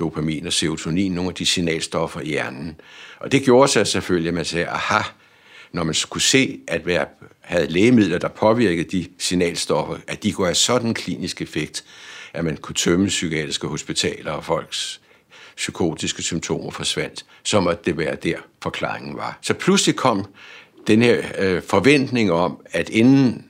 dopamin 0.00 0.46
og 0.46 0.52
serotonin, 0.52 1.12
nogle 1.12 1.28
af 1.30 1.34
de 1.34 1.46
signalstoffer 1.46 2.20
i 2.20 2.26
hjernen. 2.26 2.80
Og 3.18 3.32
det 3.32 3.42
gjorde 3.42 3.68
sig 3.68 3.86
selvfølgelig, 3.86 4.28
at 4.28 4.34
man 4.34 4.44
sagde, 4.44 4.66
aha, 4.66 5.02
når 5.72 5.84
man 5.84 5.94
skulle 5.94 6.22
se, 6.22 6.60
at 6.68 6.80
hver 6.80 7.04
havde 7.40 7.66
lægemidler, 7.66 8.18
der 8.18 8.28
påvirkede 8.28 8.98
de 8.98 9.06
signalstoffer, 9.18 9.96
at 10.08 10.22
de 10.22 10.32
kunne 10.32 10.46
have 10.46 10.54
sådan 10.54 10.88
en 10.88 10.94
klinisk 10.94 11.42
effekt, 11.42 11.84
at 12.32 12.44
man 12.44 12.56
kunne 12.56 12.74
tømme 12.74 13.06
psykiatriske 13.06 13.66
hospitaler 13.66 14.32
og 14.32 14.44
folks 14.44 15.00
psykotiske 15.56 16.22
symptomer 16.22 16.70
forsvandt, 16.70 17.24
så 17.44 17.60
måtte 17.60 17.82
det 17.84 17.98
være 17.98 18.14
der, 18.14 18.36
forklaringen 18.62 19.16
var. 19.16 19.38
Så 19.42 19.54
pludselig 19.54 19.96
kom 19.96 20.26
den 20.86 21.02
her 21.02 21.22
øh, 21.38 21.62
forventning 21.62 22.32
om, 22.32 22.60
at 22.70 22.88
inden 22.88 23.44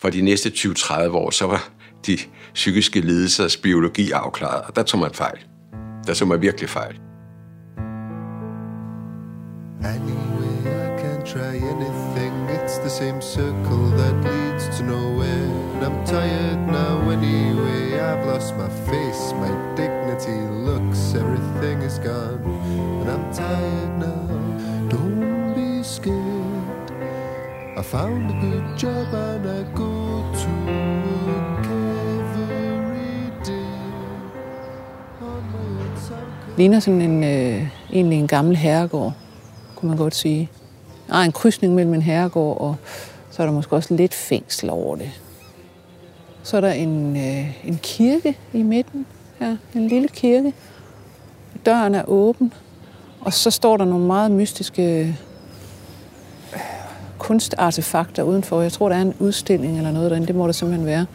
for 0.00 0.10
de 0.10 0.20
næste 0.20 0.48
20-30 0.48 1.08
år, 1.08 1.30
så 1.30 1.46
var 1.46 1.70
de 2.06 2.18
psykiske 2.54 3.00
lidelsers 3.00 3.56
biologi 3.56 4.10
afklaret, 4.10 4.62
og 4.62 4.76
der 4.76 4.82
tog 4.82 5.00
man 5.00 5.14
fejl. 5.14 5.38
Der 6.08 6.14
tog 6.14 6.28
man 6.28 6.42
virkelig 6.42 6.70
fejl. 6.70 7.00
Anyway, 9.84 10.58
I 10.64 11.02
can 11.02 11.18
try 11.24 11.56
anything. 11.74 12.32
It's 12.48 12.78
the 12.78 12.88
same 12.88 13.20
circle 13.20 13.84
that 14.00 14.14
leads 14.24 14.78
to 14.78 14.84
nowhere. 14.84 15.48
And 15.74 15.84
I'm 15.86 16.06
tired 16.06 16.62
now 16.66 17.10
anyway. 17.10 18.00
I've 18.00 18.24
lost 18.26 18.56
my 18.56 18.70
face, 18.90 19.34
my 19.34 19.52
dignity, 19.76 20.38
looks, 20.68 21.14
everything 21.14 21.82
is 21.82 21.98
gone. 21.98 22.40
And 23.00 23.10
I'm 23.10 23.26
tired 23.34 23.98
now. 23.98 24.26
Don't 24.88 25.54
be 25.54 25.82
scared. 25.82 26.90
I 27.76 27.82
found 27.82 28.30
a 28.30 28.36
good 28.46 28.78
job 28.78 29.12
and 29.12 29.46
I 29.46 29.62
go 29.74 30.07
Ligner 36.58 36.80
sådan 36.80 37.00
en, 37.00 37.24
øh, 37.24 37.66
egentlig 37.92 38.18
en 38.18 38.26
gammel 38.26 38.56
herregård, 38.56 39.12
kunne 39.76 39.88
man 39.88 39.98
godt 39.98 40.14
sige. 40.14 40.50
Ah, 41.08 41.24
en 41.24 41.32
krydsning 41.32 41.74
mellem 41.74 41.94
en 41.94 42.02
herregård, 42.02 42.60
og 42.60 42.76
så 43.30 43.42
er 43.42 43.46
der 43.46 43.52
måske 43.52 43.76
også 43.76 43.94
lidt 43.94 44.14
fængsel 44.14 44.70
over 44.70 44.96
det. 44.96 45.10
Så 46.42 46.56
er 46.56 46.60
der 46.60 46.72
en, 46.72 47.16
øh, 47.16 47.68
en 47.68 47.78
kirke 47.82 48.38
i 48.52 48.62
midten. 48.62 49.06
her, 49.38 49.56
en 49.74 49.88
lille 49.88 50.08
kirke. 50.08 50.54
Døren 51.66 51.94
er 51.94 52.04
åben. 52.06 52.52
Og 53.20 53.32
så 53.32 53.50
står 53.50 53.76
der 53.76 53.84
nogle 53.84 54.06
meget 54.06 54.30
mystiske 54.30 55.00
øh, 55.00 55.14
kunstartefakter 57.18 58.22
udenfor. 58.22 58.60
Jeg 58.60 58.72
tror, 58.72 58.88
der 58.88 58.96
er 58.96 59.02
en 59.02 59.14
udstilling 59.18 59.76
eller 59.76 59.92
noget 59.92 60.10
derinde. 60.10 60.26
Det 60.26 60.36
må 60.36 60.46
der 60.46 60.52
simpelthen 60.52 60.86
være. 60.86 61.06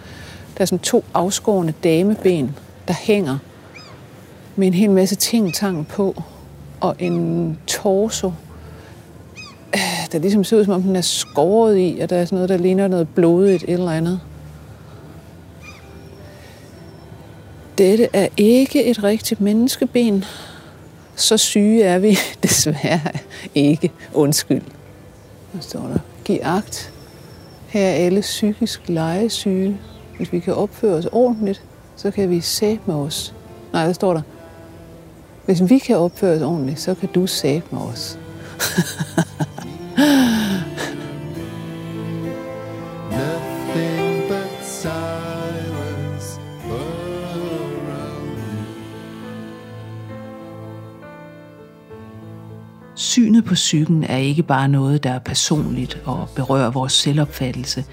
Der 0.57 0.61
er 0.61 0.65
sådan 0.65 0.79
to 0.79 1.03
afskårende 1.13 1.73
dameben, 1.83 2.55
der 2.87 2.93
hænger 2.93 3.37
med 4.55 4.67
en 4.67 4.73
hel 4.73 4.91
masse 4.91 5.15
ting-tang 5.15 5.87
på. 5.87 6.23
Og 6.81 6.95
en 6.99 7.57
torso, 7.67 8.27
øh, 9.73 10.07
der 10.11 10.19
ligesom 10.19 10.43
ser 10.43 10.57
ud, 10.57 10.65
som 10.65 10.73
om 10.73 10.81
den 10.81 10.95
er 10.95 11.01
skåret 11.01 11.77
i, 11.77 11.99
og 12.01 12.09
der 12.09 12.15
er 12.15 12.25
sådan 12.25 12.35
noget, 12.35 12.49
der 12.49 12.57
ligner 12.57 12.87
noget 12.87 13.09
blodigt 13.09 13.63
eller 13.67 13.91
andet. 13.91 14.19
Dette 17.77 18.07
er 18.13 18.27
ikke 18.37 18.85
et 18.85 19.03
rigtigt 19.03 19.41
menneskeben. 19.41 20.25
Så 21.15 21.37
syge 21.37 21.83
er 21.83 21.99
vi 21.99 22.17
desværre 22.43 23.11
ikke. 23.55 23.91
Undskyld. 24.13 24.61
Hvad 25.51 25.61
står 25.61 25.79
der? 25.79 25.99
Giv 26.25 26.39
agt. 26.41 26.93
Her 27.67 27.81
er 27.81 27.93
alle 27.93 28.21
psykisk 28.21 28.81
legesyge. 28.87 29.77
Hvis 30.17 30.33
vi 30.33 30.39
kan 30.39 30.53
opføre 30.53 30.95
os 30.95 31.07
ordentligt, 31.11 31.63
så 31.95 32.11
kan 32.11 32.29
vi 32.29 32.41
se 32.41 32.79
med 32.85 32.95
os. 32.95 33.33
Nej, 33.73 33.85
der 33.85 33.93
står 33.93 34.13
der? 34.13 34.21
Hvis 35.45 35.69
vi 35.69 35.77
kan 35.77 35.97
opføre 35.97 36.35
os 36.35 36.41
ordentligt, 36.41 36.79
så 36.79 36.95
kan 36.95 37.09
du 37.09 37.27
med 37.71 37.81
os. 37.81 38.17
Nothing 43.11 44.27
but 44.27 44.65
silence 44.65 46.39
around 46.69 48.27
me. 48.35 48.65
Synet 52.95 53.45
på 53.45 53.53
psyken 53.53 54.03
er 54.03 54.17
ikke 54.17 54.43
bare 54.43 54.67
noget, 54.67 55.03
der 55.03 55.11
er 55.11 55.19
personligt 55.19 56.01
og 56.05 56.29
berører 56.35 56.71
vores 56.71 56.93
selvopfattelse. 56.93 57.85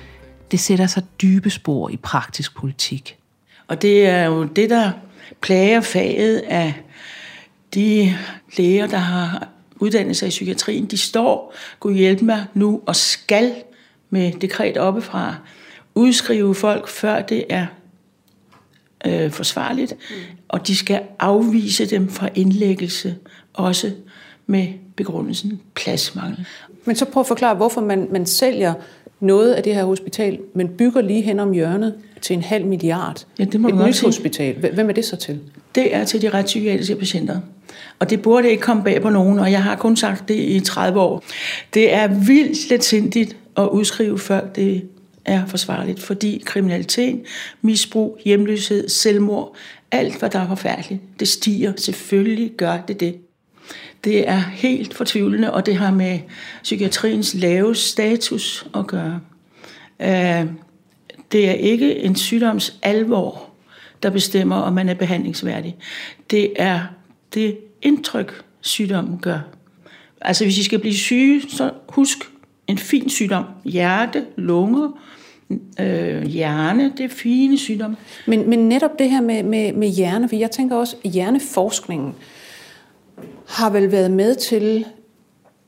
Det 0.50 0.60
sætter 0.60 0.86
sig 0.86 1.02
dybe 1.22 1.50
spor 1.50 1.88
i 1.88 1.96
praktisk 1.96 2.56
politik. 2.56 3.16
Og 3.68 3.82
det 3.82 4.06
er 4.06 4.24
jo 4.24 4.44
det, 4.44 4.70
der 4.70 4.90
plager 5.40 5.80
faget 5.80 6.38
af 6.38 6.74
de 7.74 8.14
læger, 8.56 8.86
der 8.86 8.96
har 8.96 9.48
uddannet 9.76 10.16
sig 10.16 10.26
i 10.26 10.30
psykiatrien. 10.30 10.86
De 10.86 10.98
står, 10.98 11.54
kunne 11.80 11.96
hjælpe 11.96 12.24
mig 12.24 12.44
nu, 12.54 12.80
og 12.86 12.96
skal 12.96 13.54
med 14.10 14.32
dekret 14.32 14.76
oppefra 14.76 15.36
udskrive 15.94 16.54
folk, 16.54 16.88
før 16.88 17.22
det 17.22 17.44
er 17.48 17.66
øh, 19.06 19.30
forsvarligt. 19.30 19.92
Mm. 19.92 20.16
Og 20.48 20.66
de 20.66 20.76
skal 20.76 21.02
afvise 21.18 21.86
dem 21.86 22.08
fra 22.08 22.28
indlæggelse, 22.34 23.16
også 23.52 23.90
med 24.46 24.68
begrundelsen 24.96 25.60
pladsmangel. 25.74 26.46
Men 26.84 26.96
så 26.96 27.04
prøv 27.04 27.20
at 27.20 27.26
forklare, 27.26 27.54
hvorfor 27.54 27.80
man, 27.80 28.08
man 28.10 28.26
sælger 28.26 28.74
noget 29.20 29.52
af 29.52 29.62
det 29.62 29.74
her 29.74 29.84
hospital, 29.84 30.38
men 30.54 30.68
bygger 30.68 31.00
lige 31.00 31.22
hen 31.22 31.40
om 31.40 31.52
hjørnet 31.52 31.94
til 32.20 32.34
en 32.34 32.42
halv 32.42 32.66
milliard. 32.66 33.26
Ja, 33.38 33.44
det 33.44 33.60
må 33.60 33.68
Et 33.68 33.74
nyt 33.74 34.00
hospital. 34.00 34.70
Hvem 34.74 34.88
er 34.88 34.92
det 34.92 35.04
så 35.04 35.16
til? 35.16 35.40
Det 35.74 35.94
er 35.94 36.04
til 36.04 36.22
de 36.22 36.28
retspsykiatriske 36.28 36.96
patienter. 36.96 37.40
Og 37.98 38.10
det 38.10 38.22
burde 38.22 38.50
ikke 38.50 38.62
komme 38.62 38.84
bag 38.84 39.02
på 39.02 39.10
nogen, 39.10 39.38
og 39.38 39.52
jeg 39.52 39.62
har 39.62 39.76
kun 39.76 39.96
sagt 39.96 40.28
det 40.28 40.34
i 40.34 40.60
30 40.60 41.00
år. 41.00 41.24
Det 41.74 41.94
er 41.94 42.06
vildt 42.06 42.70
letsindigt 42.70 43.36
at 43.56 43.68
udskrive, 43.68 44.18
før 44.18 44.46
det 44.46 44.88
er 45.24 45.46
forsvarligt, 45.46 46.02
fordi 46.02 46.42
kriminalitet, 46.46 47.22
misbrug, 47.62 48.18
hjemløshed, 48.24 48.88
selvmord, 48.88 49.56
alt 49.90 50.18
hvad 50.18 50.30
der 50.30 50.38
er 50.38 50.48
forfærdeligt, 50.48 51.00
det 51.20 51.28
stiger. 51.28 51.72
Selvfølgelig 51.76 52.52
gør 52.56 52.78
det 52.88 53.00
det. 53.00 53.16
Det 54.04 54.28
er 54.28 54.38
helt 54.38 54.94
fortvivlende, 54.94 55.52
og 55.52 55.66
det 55.66 55.76
har 55.76 55.90
med 55.90 56.18
psykiatriens 56.62 57.34
lave 57.34 57.74
status 57.74 58.66
at 58.74 58.86
gøre. 58.86 59.20
Øh, 60.00 60.46
det 61.32 61.48
er 61.48 61.52
ikke 61.52 61.96
en 61.96 62.16
sygdoms 62.16 62.78
alvor, 62.82 63.50
der 64.02 64.10
bestemmer, 64.10 64.56
om 64.56 64.72
man 64.72 64.88
er 64.88 64.94
behandlingsværdig. 64.94 65.76
Det 66.30 66.52
er 66.56 66.80
det 67.34 67.58
indtryk, 67.82 68.44
sygdommen 68.60 69.18
gør. 69.18 69.38
Altså 70.20 70.44
hvis 70.44 70.58
I 70.58 70.62
skal 70.62 70.78
blive 70.78 70.94
syge, 70.94 71.42
så 71.48 71.70
husk 71.88 72.18
en 72.66 72.78
fin 72.78 73.08
sygdom. 73.08 73.44
Hjerte, 73.64 74.24
lunger, 74.36 75.00
øh, 75.80 76.22
hjerne, 76.22 76.92
det 76.96 77.04
er 77.04 77.08
fine 77.08 77.58
sygdomme. 77.58 77.96
Men, 78.26 78.50
men 78.50 78.58
netop 78.58 78.98
det 78.98 79.10
her 79.10 79.20
med, 79.20 79.42
med, 79.42 79.72
med 79.72 79.88
hjerne, 79.88 80.28
for 80.28 80.36
jeg 80.36 80.50
tænker 80.50 80.76
også, 80.76 80.96
at 81.04 81.10
hjerneforskningen 81.10 82.14
har 83.48 83.70
vel 83.70 83.92
været 83.92 84.10
med 84.10 84.34
til, 84.34 84.84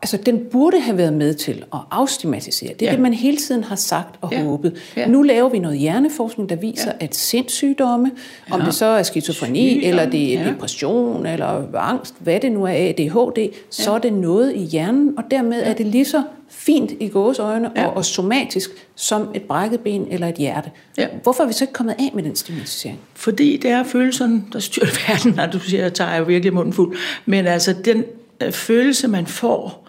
altså 0.02 0.16
den 0.16 0.40
burde 0.52 0.80
have 0.80 0.96
været 0.98 1.12
med 1.12 1.34
til 1.34 1.64
at 1.74 1.78
afstigmatisere. 1.90 2.68
Det 2.72 2.82
er 2.82 2.86
Ja. 2.86 2.90
ja. 2.90 2.92
det, 2.96 3.02
man 3.02 3.14
hele 3.14 3.36
tiden 3.36 3.64
har 3.64 3.76
sagt 3.76 4.14
og 4.20 4.28
Ja. 4.32 4.38
ja. 4.38 4.44
håbet. 4.44 4.76
Ja. 4.96 5.00
Ja. 5.00 5.06
Nu 5.08 5.22
laver 5.22 5.48
vi 5.48 5.58
noget 5.58 5.78
hjerneforskning, 5.78 6.48
der 6.48 6.56
viser, 6.56 6.92
ja. 7.00 7.04
at 7.04 7.14
sindssygdomme, 7.14 8.10
ja. 8.48 8.54
om 8.54 8.60
Ja. 8.60 8.66
det 8.66 8.74
så 8.74 8.86
er 8.86 9.02
skizofreni, 9.02 9.70
Sygdom, 9.70 9.88
eller 9.88 10.10
det 10.10 10.34
er 10.36 10.40
ja. 10.42 10.48
depression, 10.50 11.26
eller 11.26 11.76
angst, 11.78 12.14
hvad 12.18 12.40
det 12.40 12.52
nu 12.52 12.64
er, 12.64 12.70
ADHD, 12.72 13.48
så 13.70 13.92
er 13.92 13.98
det 13.98 14.12
noget 14.12 14.52
i 14.56 14.58
hjernen, 14.60 15.14
og 15.18 15.24
dermed 15.30 15.62
er 15.62 15.74
det 15.74 15.86
lige 15.86 16.04
så 16.04 16.22
fint 16.48 16.92
i 17.00 17.08
gåseøjne 17.08 17.70
Ja. 17.76 17.80
ja. 17.82 17.86
og, 17.88 17.96
og 17.96 18.04
somatisk 18.04 18.70
som 18.94 19.28
et 19.34 19.42
brækket 19.42 19.80
ben 19.80 20.06
eller 20.10 20.28
et 20.28 20.34
hjerte. 20.34 20.70
Ja. 20.98 21.06
Hvorfor 21.22 21.42
er 21.42 21.46
vi 21.46 21.52
så 21.52 21.64
ikke 21.64 21.72
kommet 21.72 21.94
af 21.98 22.10
med 22.14 22.22
den 22.22 22.36
stigmatisering? 22.36 22.98
Fordi 23.14 23.56
det 23.56 23.70
er 23.70 23.82
følelserne, 23.84 24.42
der 24.52 24.58
styrer 24.58 24.86
verden, 25.08 25.32
når 25.36 25.46
du 25.46 25.58
siger, 25.58 25.80
at 25.80 25.84
jeg 25.84 25.94
tager 25.94 26.24
virkelig 26.24 26.54
munden 26.54 26.72
fuld. 26.72 26.96
Men 27.26 27.46
altså 27.46 27.72
den 27.84 28.04
øh, 28.42 28.52
følelse, 28.52 29.08
man 29.08 29.26
får, 29.26 29.81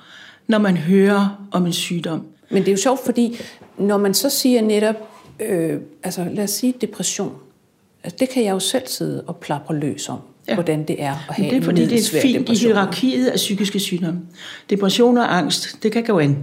når 0.47 0.57
man 0.57 0.77
hører 0.77 1.47
om 1.51 1.65
en 1.65 1.73
sygdom. 1.73 2.25
Men 2.49 2.61
det 2.61 2.67
er 2.67 2.71
jo 2.71 2.77
sjovt, 2.77 3.05
fordi 3.05 3.37
når 3.77 3.97
man 3.97 4.13
så 4.13 4.29
siger 4.29 4.61
netop, 4.61 4.95
øh, 5.39 5.79
altså 6.03 6.27
lad 6.33 6.43
os 6.43 6.49
sige 6.51 6.73
depression, 6.81 7.33
altså 8.03 8.17
det 8.19 8.29
kan 8.29 8.43
jeg 8.43 8.51
jo 8.51 8.59
selv 8.59 8.87
sidde 8.87 9.23
og 9.27 9.35
plapre 9.37 9.75
løs 9.75 10.09
om, 10.09 10.19
Ja. 10.47 10.53
hvordan 10.53 10.83
det 10.87 11.01
er 11.03 11.11
at 11.11 11.35
have 11.35 11.43
Men 11.45 11.51
det 11.53 11.61
er 11.61 11.65
fordi, 11.65 11.85
det 11.85 12.13
er 12.15 12.21
fint 12.21 12.49
i 12.49 12.55
hierarkiet 12.55 13.27
af 13.27 13.35
psykiske 13.35 13.79
sygdomme. 13.79 14.21
Depression 14.69 15.17
og 15.17 15.37
angst, 15.37 15.77
det 15.83 15.91
kan 15.91 16.03
gå 16.03 16.19
ind. 16.19 16.35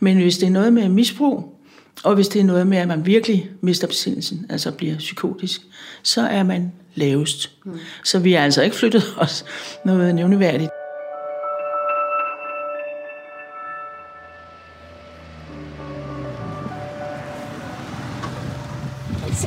Men 0.00 0.16
hvis 0.16 0.38
det 0.38 0.46
er 0.46 0.50
noget 0.50 0.72
med 0.72 0.88
misbrug, 0.88 1.58
og 2.04 2.14
hvis 2.14 2.28
det 2.28 2.40
er 2.40 2.44
noget 2.44 2.66
med, 2.66 2.78
at 2.78 2.88
man 2.88 3.06
virkelig 3.06 3.50
mister 3.60 3.86
besindelsen, 3.86 4.46
altså 4.50 4.70
bliver 4.72 4.96
psykotisk, 4.98 5.60
så 6.02 6.20
er 6.20 6.42
man 6.42 6.72
lavest. 6.94 7.50
Mm. 7.64 7.72
Så 8.04 8.18
vi 8.18 8.32
har 8.32 8.44
altså 8.44 8.62
ikke 8.62 8.76
flyttet 8.76 9.04
os 9.16 9.44
noget 9.84 10.14
nævneværdigt. 10.14 10.70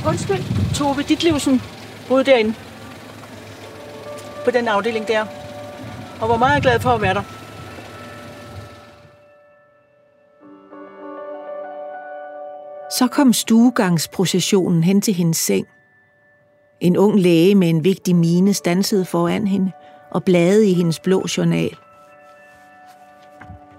Undskyld, 0.08 0.74
Tove 0.76 1.04
Ditlevsen 1.04 1.62
boede 2.08 2.24
derinde. 2.24 2.54
På 4.46 4.52
den 4.52 4.68
afdeling 4.68 5.08
der. 5.08 5.26
Og 6.22 6.30
var 6.30 6.38
meget 6.38 6.64
glad 6.64 6.80
for 6.80 6.90
at 6.90 7.02
være 7.02 7.14
der. 7.14 7.24
Så 13.00 13.08
kom 13.08 13.34
stuegangsprocessionen 13.34 14.84
hen 14.84 15.02
til 15.02 15.14
hendes 15.14 15.38
seng. 15.38 15.68
En 16.80 16.98
ung 16.98 17.20
læge 17.20 17.56
med 17.56 17.70
en 17.70 17.84
vigtig 17.84 18.16
mine 18.16 18.54
stansede 18.54 19.06
foran 19.06 19.48
hende 19.48 19.72
og 20.12 20.24
bladede 20.24 20.70
i 20.70 20.74
hendes 20.74 21.00
blå 21.00 21.26
journal. 21.38 21.78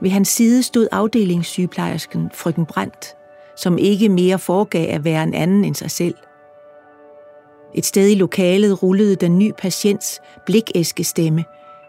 Ved 0.00 0.10
hans 0.10 0.28
side 0.28 0.62
stod 0.62 0.88
afdelingssygeplejersken 0.92 2.30
frøken 2.34 2.66
Brandt, 2.66 3.16
som 3.56 3.78
ikke 3.78 4.08
mere 4.08 4.38
foregav 4.38 4.94
at 4.94 5.04
være 5.04 5.22
en 5.22 5.34
anden 5.34 5.64
end 5.64 5.74
sig 5.74 5.90
selv. 5.90 6.14
Et 7.74 7.86
sted 7.86 8.08
i 8.08 8.14
lokalet 8.14 8.82
rullede 8.82 9.16
den 9.16 9.38
ny 9.38 9.52
patients 9.58 10.20
blikæskestemme, 10.46 11.44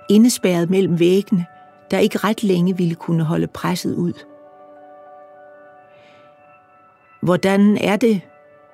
indespærret 0.10 0.70
mellem 0.70 1.00
væggene, 1.00 1.46
der 1.92 2.00
ikke 2.00 2.18
ret 2.18 2.44
længe 2.44 2.78
ville 2.78 2.96
kunne 2.96 3.24
holde 3.24 3.48
presset 3.48 3.96
ud. 3.96 4.14
Hvordan 7.22 7.78
er 7.78 7.96
det? 7.98 8.22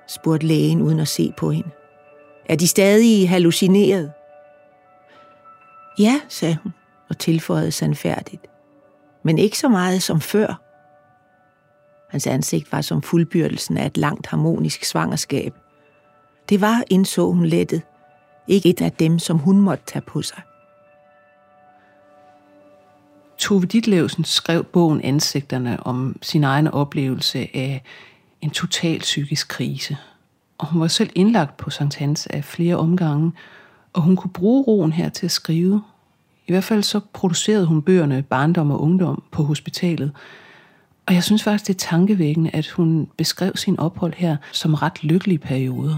spurgte 0.06 0.46
lægen 0.46 0.82
uden 0.82 1.00
at 1.00 1.08
se 1.08 1.32
på 1.36 1.50
hende. 1.50 1.70
Er 2.48 2.56
de 2.56 2.68
stadig 2.68 3.28
hallucineret? 3.28 4.12
Ja, 5.98 6.20
sagde 6.28 6.58
hun 6.62 6.72
og 7.08 7.18
tilføjede 7.18 7.72
sandfærdigt. 7.72 8.46
Men 9.22 9.38
ikke 9.38 9.58
så 9.58 9.68
meget 9.68 10.02
som 10.02 10.20
før. 10.20 10.63
Hans 12.14 12.26
ansigt 12.26 12.72
var 12.72 12.80
som 12.80 13.02
fuldbyrdelsen 13.02 13.76
af 13.76 13.86
et 13.86 13.96
langt 13.96 14.26
harmonisk 14.26 14.84
svangerskab. 14.84 15.54
Det 16.48 16.60
var, 16.60 16.82
indså 16.90 17.30
hun 17.30 17.46
lettet, 17.46 17.82
ikke 18.48 18.68
et 18.68 18.80
af 18.80 18.92
dem, 18.92 19.18
som 19.18 19.38
hun 19.38 19.60
måtte 19.60 19.84
tage 19.86 20.02
på 20.02 20.22
sig. 20.22 20.42
Tove 23.38 23.66
Ditlevsen 23.66 24.24
skrev 24.24 24.64
bogen 24.64 25.00
Ansigterne 25.00 25.86
om 25.86 26.16
sin 26.22 26.44
egen 26.44 26.68
oplevelse 26.68 27.38
af 27.38 27.82
en 28.40 28.50
total 28.50 28.98
psykisk 28.98 29.48
krise. 29.48 29.96
Og 30.58 30.66
hun 30.66 30.80
var 30.80 30.88
selv 30.88 31.10
indlagt 31.14 31.56
på 31.56 31.70
Sankt 31.70 31.96
Hans 31.96 32.26
af 32.26 32.44
flere 32.44 32.76
omgange, 32.76 33.32
og 33.92 34.02
hun 34.02 34.16
kunne 34.16 34.32
bruge 34.32 34.64
roen 34.64 34.92
her 34.92 35.08
til 35.08 35.26
at 35.26 35.32
skrive. 35.32 35.82
I 36.46 36.52
hvert 36.52 36.64
fald 36.64 36.82
så 36.82 37.00
producerede 37.12 37.66
hun 37.66 37.82
bøgerne 37.82 38.22
Barndom 38.22 38.70
og 38.70 38.82
Ungdom 38.82 39.22
på 39.30 39.42
hospitalet. 39.42 40.12
Og 41.06 41.14
jeg 41.14 41.24
synes 41.24 41.42
faktisk, 41.42 41.66
det 41.66 41.74
er 41.74 41.88
tankevækkende, 41.88 42.50
at 42.52 42.68
hun 42.68 43.08
beskrev 43.16 43.56
sin 43.56 43.80
ophold 43.80 44.12
her 44.16 44.36
som 44.52 44.74
ret 44.74 45.04
lykkelige 45.04 45.38
perioder. 45.38 45.96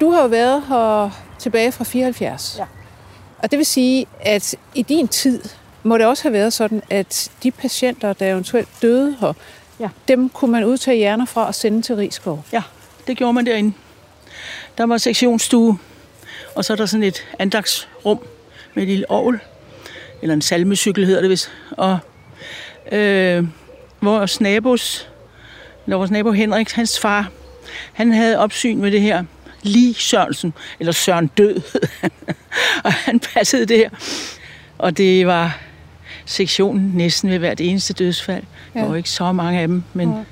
Du 0.00 0.10
har 0.10 0.22
jo 0.22 0.28
været 0.28 0.62
her 0.68 1.25
tilbage 1.38 1.72
fra 1.72 1.84
74. 1.84 2.56
Ja. 2.58 2.64
Og 3.38 3.50
det 3.50 3.58
vil 3.58 3.66
sige, 3.66 4.06
at 4.20 4.54
i 4.74 4.82
din 4.82 5.08
tid 5.08 5.42
må 5.82 5.98
det 5.98 6.06
også 6.06 6.22
have 6.22 6.32
været 6.32 6.52
sådan, 6.52 6.82
at 6.90 7.30
de 7.42 7.50
patienter, 7.50 8.12
der 8.12 8.30
eventuelt 8.32 8.68
døde 8.82 9.16
her, 9.20 9.32
ja. 9.80 9.88
dem 10.08 10.28
kunne 10.28 10.52
man 10.52 10.64
udtage 10.64 10.96
hjerner 10.96 11.24
fra 11.24 11.46
og 11.46 11.54
sende 11.54 11.82
til 11.82 11.96
Rigskov. 11.96 12.44
Ja, 12.52 12.62
det 13.06 13.16
gjorde 13.16 13.32
man 13.32 13.46
derinde. 13.46 13.72
Der 14.78 14.86
var 14.86 14.98
sektionsstue, 14.98 15.78
og 16.54 16.64
så 16.64 16.72
er 16.72 16.76
der 16.76 16.86
sådan 16.86 17.04
et 17.04 17.26
andagsrum 17.38 18.18
med 18.74 18.82
et 18.82 18.88
lille 18.88 19.10
ovl, 19.10 19.40
eller 20.22 20.34
en 20.34 20.42
salmecykel 20.42 21.06
hedder 21.06 21.20
det 21.20 21.30
vist. 21.30 21.50
Og 21.70 21.98
øh, 22.92 23.44
vores 24.00 24.40
nabos, 24.40 25.08
eller 25.86 25.96
vores 25.96 26.10
nabo 26.10 26.32
Henrik, 26.32 26.72
hans 26.72 27.00
far, 27.00 27.30
han 27.92 28.12
havde 28.12 28.38
opsyn 28.38 28.80
med 28.80 28.90
det 28.90 29.00
her 29.00 29.24
lige 29.66 29.94
Sørensen, 29.94 30.52
eller 30.80 30.92
Søren 30.92 31.26
Død, 31.26 31.60
og 32.84 32.92
han 32.92 33.20
passede 33.20 33.66
det 33.66 33.76
her. 33.76 33.90
Og 34.78 34.96
det 34.96 35.26
var 35.26 35.58
sektionen 36.26 36.92
næsten 36.94 37.30
ved 37.30 37.38
hvert 37.38 37.60
eneste 37.60 37.94
dødsfald. 37.94 38.42
Ja. 38.74 38.80
Der 38.80 38.88
var 38.88 38.96
ikke 38.96 39.10
så 39.10 39.32
mange 39.32 39.60
af 39.60 39.68
dem, 39.68 39.82
men, 39.94 40.08
ja. 40.10 40.22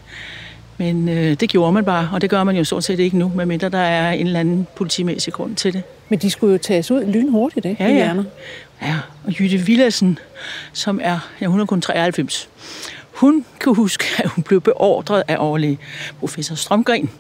men 0.77 1.09
øh, 1.09 1.35
det 1.41 1.49
gjorde 1.49 1.73
man 1.73 1.85
bare, 1.85 2.11
og 2.13 2.21
det 2.21 2.31
gør 2.31 2.45
man 2.45 2.57
jo 2.57 2.65
stort 2.65 2.85
set 2.85 3.01
ikke 3.01 3.19
nu, 3.19 3.33
medmindre 3.35 3.69
der 3.69 3.79
er 3.79 4.13
en 4.13 4.27
eller 4.27 4.41
anden 4.41 4.67
politimæssig 4.77 5.33
grund 5.33 5.57
til 5.57 5.73
det. 5.73 5.83
Men 6.09 6.19
de 6.19 6.31
skulle 6.31 6.53
jo 6.53 6.59
tages 6.59 6.91
ud 6.91 7.05
lynhurtigt, 7.05 7.67
ikke? 7.67 7.85
Ja, 7.85 7.91
ja. 7.91 8.15
Ja, 8.83 8.99
og 9.25 9.41
Jytte 9.41 9.59
Villadsen, 9.59 10.19
som 10.73 11.01
er, 11.03 11.19
ja, 11.41 11.47
hun 11.47 11.61
er 11.61 11.67
kun 11.67 11.81
93, 11.81 12.49
hun 13.15 13.45
kan 13.61 13.75
huske, 13.75 14.05
at 14.19 14.29
hun 14.29 14.45
blev 14.45 14.61
beordret 14.61 15.23
af 15.29 15.37
overlæge 15.39 15.79
professor 16.19 16.55
Strømgren, 16.55 17.11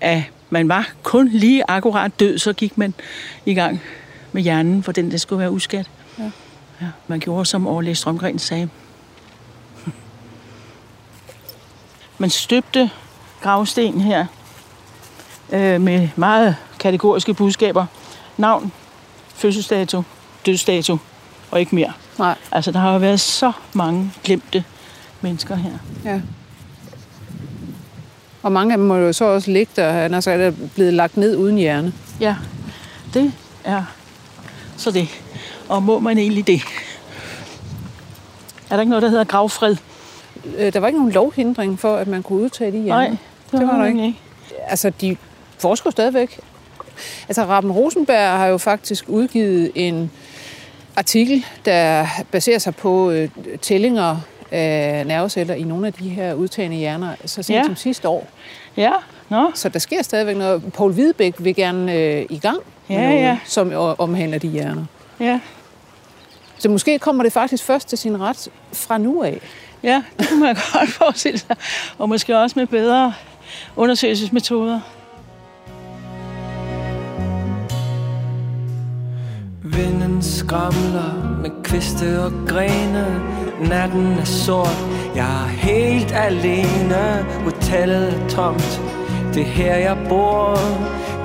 at 0.00 0.22
man 0.50 0.68
var 0.68 0.90
kun 1.02 1.28
lige 1.28 1.70
akkurat 1.70 2.20
død, 2.20 2.38
så 2.38 2.52
gik 2.52 2.78
man 2.78 2.94
i 3.46 3.54
gang 3.54 3.82
med 4.32 4.42
hjernen, 4.42 4.82
for 4.82 4.92
den 4.92 5.10
der 5.10 5.16
skulle 5.16 5.40
være 5.40 5.50
uskat. 5.50 5.90
Ja. 6.18 6.30
Ja, 6.80 6.86
man 7.06 7.20
gjorde, 7.20 7.46
som 7.46 7.66
overlæge 7.66 7.94
Strømgren 7.94 8.38
sagde. 8.38 8.68
Man 12.18 12.30
støbte 12.30 12.90
gravsten 13.40 14.00
her 14.00 14.26
øh, 15.52 15.80
med 15.80 16.08
meget 16.16 16.56
kategoriske 16.78 17.34
budskaber. 17.34 17.86
Navn, 18.36 18.72
fødselsdato, 19.34 20.02
dødsdato 20.46 20.98
og 21.50 21.60
ikke 21.60 21.74
mere. 21.74 21.92
Nej. 22.18 22.34
Altså, 22.52 22.70
der 22.70 22.78
har 22.78 22.92
jo 22.92 22.98
været 22.98 23.20
så 23.20 23.52
mange 23.72 24.12
glemte 24.24 24.64
mennesker 25.20 25.54
her. 25.54 25.78
Ja. 26.04 26.20
Og 28.46 28.52
mange 28.52 28.72
af 28.72 28.78
dem 28.78 28.86
må 28.86 28.96
jo 28.96 29.12
så 29.12 29.24
også 29.24 29.50
ligge 29.50 29.72
der, 29.76 29.92
han 29.92 30.14
er 30.14 30.20
så 30.20 30.52
blevet 30.74 30.94
lagt 30.94 31.16
ned 31.16 31.36
uden 31.36 31.56
hjerne. 31.56 31.92
Ja, 32.20 32.36
det 33.14 33.32
er 33.64 33.82
så 34.76 34.90
det. 34.90 35.08
Og 35.68 35.82
må 35.82 35.98
man 35.98 36.18
egentlig 36.18 36.46
det? 36.46 36.60
Er 38.70 38.76
der 38.76 38.80
ikke 38.80 38.90
noget, 38.90 39.02
der 39.02 39.08
hedder 39.08 39.24
gravfred? 39.24 39.76
Øh, 40.58 40.72
der 40.72 40.80
var 40.80 40.86
ikke 40.86 40.98
nogen 40.98 41.12
lovhindring 41.12 41.78
for, 41.78 41.96
at 41.96 42.06
man 42.06 42.22
kunne 42.22 42.42
udtage 42.42 42.72
de 42.72 42.78
hjerner. 42.78 43.08
Nej, 43.08 43.16
det, 43.50 43.60
det 43.60 43.68
var 43.68 43.78
der 43.78 43.86
ikke. 43.86 44.06
ikke. 44.06 44.18
Altså, 44.66 44.90
de 45.00 45.16
forsker 45.58 45.90
stadigvæk. 45.90 46.40
Altså, 47.28 47.44
Raben 47.44 47.72
Rosenberg 47.72 48.38
har 48.38 48.46
jo 48.46 48.58
faktisk 48.58 49.04
udgivet 49.08 49.72
en 49.74 50.10
artikel, 50.96 51.44
der 51.64 52.06
baserer 52.30 52.58
sig 52.58 52.76
på 52.76 53.10
øh, 53.10 53.28
tællinger 53.62 54.16
af 54.50 55.06
nerveceller 55.06 55.54
i 55.54 55.62
nogle 55.62 55.86
af 55.86 55.92
de 55.92 56.08
her 56.08 56.34
udtagende 56.34 56.76
hjerner, 56.76 57.14
så 57.24 57.42
sent 57.42 57.56
ja. 57.56 57.64
som 57.64 57.76
sidste 57.76 58.08
år. 58.08 58.28
Ja, 58.76 58.92
Nå. 59.28 59.50
Så 59.54 59.68
der 59.68 59.78
sker 59.78 60.02
stadigvæk 60.02 60.36
noget. 60.36 60.72
Paul 60.72 60.92
Hvidebæk 60.92 61.34
vil 61.38 61.54
gerne 61.54 61.94
øh, 61.94 62.26
i 62.30 62.38
gang 62.38 62.58
med 62.88 62.96
ja, 62.96 63.08
noget, 63.08 63.22
ja. 63.22 63.38
som 63.44 63.72
omhandler 63.98 64.38
de 64.38 64.48
hjerner. 64.48 64.84
Ja. 65.20 65.40
Så 66.58 66.68
måske 66.68 66.98
kommer 66.98 67.22
det 67.22 67.32
faktisk 67.32 67.64
først 67.64 67.88
til 67.88 67.98
sin 67.98 68.20
ret 68.20 68.48
fra 68.72 68.98
nu 68.98 69.22
af. 69.22 69.40
Ja, 69.82 70.02
det 70.18 70.28
kan 70.28 70.38
man 70.40 70.56
godt 70.72 70.90
forestille 70.90 71.38
sig. 71.38 71.56
Og 71.98 72.08
måske 72.08 72.38
også 72.38 72.58
med 72.58 72.66
bedre 72.66 73.14
undersøgelsesmetoder. 73.76 74.80
Vinden 79.76 80.22
skramler 80.22 81.38
med 81.42 81.50
kviste 81.64 82.22
og 82.24 82.32
grene. 82.46 83.06
Natten 83.60 84.18
er 84.18 84.24
sort, 84.24 84.86
jeg 85.14 85.44
er 85.44 85.48
helt 85.48 86.12
alene. 86.12 87.26
Hotellet 87.44 88.08
er 88.08 88.28
tomt, 88.28 88.80
det 89.34 89.42
er 89.42 89.46
her 89.46 89.76
jeg 89.76 89.96
bor. 90.08 90.58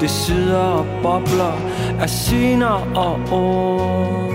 Det 0.01 0.09
syder 0.09 0.57
og 0.57 0.85
bobler 1.03 1.55
af 2.01 2.09
syner 2.09 2.91
og 2.95 3.19
ord. 3.31 4.33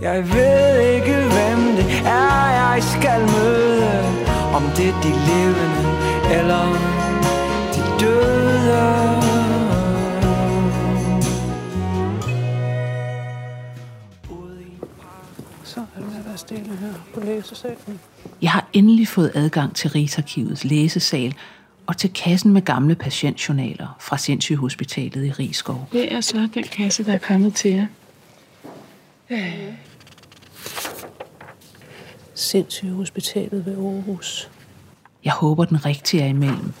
Jeg 0.00 0.34
ved 0.34 0.80
ikke 0.94 1.14
hvem 1.14 1.76
det 1.76 1.86
er 2.06 2.50
jeg 2.50 2.82
skal 2.82 3.20
møde. 3.20 4.04
Om 4.54 4.62
det 4.76 4.88
er 4.88 5.00
de 5.02 5.12
levende 5.28 5.84
eller 6.38 6.66
de 7.74 8.04
døde. 8.04 9.21
Stille 16.52 16.76
her 16.76 16.92
på 17.14 17.20
læsesalen. 17.20 18.00
Jeg 18.42 18.50
har 18.50 18.68
endelig 18.72 19.08
fået 19.08 19.32
adgang 19.34 19.76
til 19.76 19.90
Rigsarkivets 19.90 20.64
læsesal 20.64 21.34
og 21.86 21.96
til 21.96 22.12
kassen 22.12 22.52
med 22.52 22.62
gamle 22.62 22.94
patientjournaler 22.94 23.96
fra 24.00 24.18
Sindssygehospitalet 24.18 25.26
i 25.26 25.32
Rigskov. 25.32 25.88
Det 25.92 26.12
er 26.12 26.20
så 26.20 26.48
den 26.54 26.64
kasse, 26.64 27.04
der 27.04 27.12
er 27.12 27.18
kommet 27.18 27.54
til 27.54 27.70
jer. 27.70 27.86
Øh. 29.30 29.74
Sindssygehospitalet 32.34 33.66
ved 33.66 33.76
Aarhus. 33.76 34.50
Jeg 35.24 35.32
håber, 35.32 35.64
den 35.64 35.86
rigtige 35.86 36.22
er 36.22 36.26
imellem. 36.26 36.72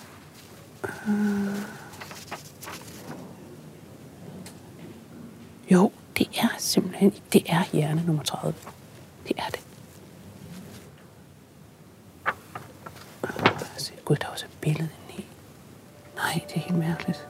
Jo, 5.70 5.92
det 6.18 6.28
er 6.36 6.48
simpelthen, 6.58 7.12
det 7.32 7.42
er 7.46 7.62
hjerne 7.72 8.02
nummer 8.06 8.22
30. 8.22 8.54
Er 9.36 9.48
det. 9.50 9.60
Gud, 14.04 14.16
der 14.16 14.26
er 14.26 14.30
også 14.30 14.46
et 14.46 14.58
billede 14.60 14.88
inde 15.08 15.22
i. 15.22 15.26
Nej, 16.16 16.40
det 16.48 16.56
er 16.56 16.60
helt 16.60 16.78
mærkeligt. 16.78 17.28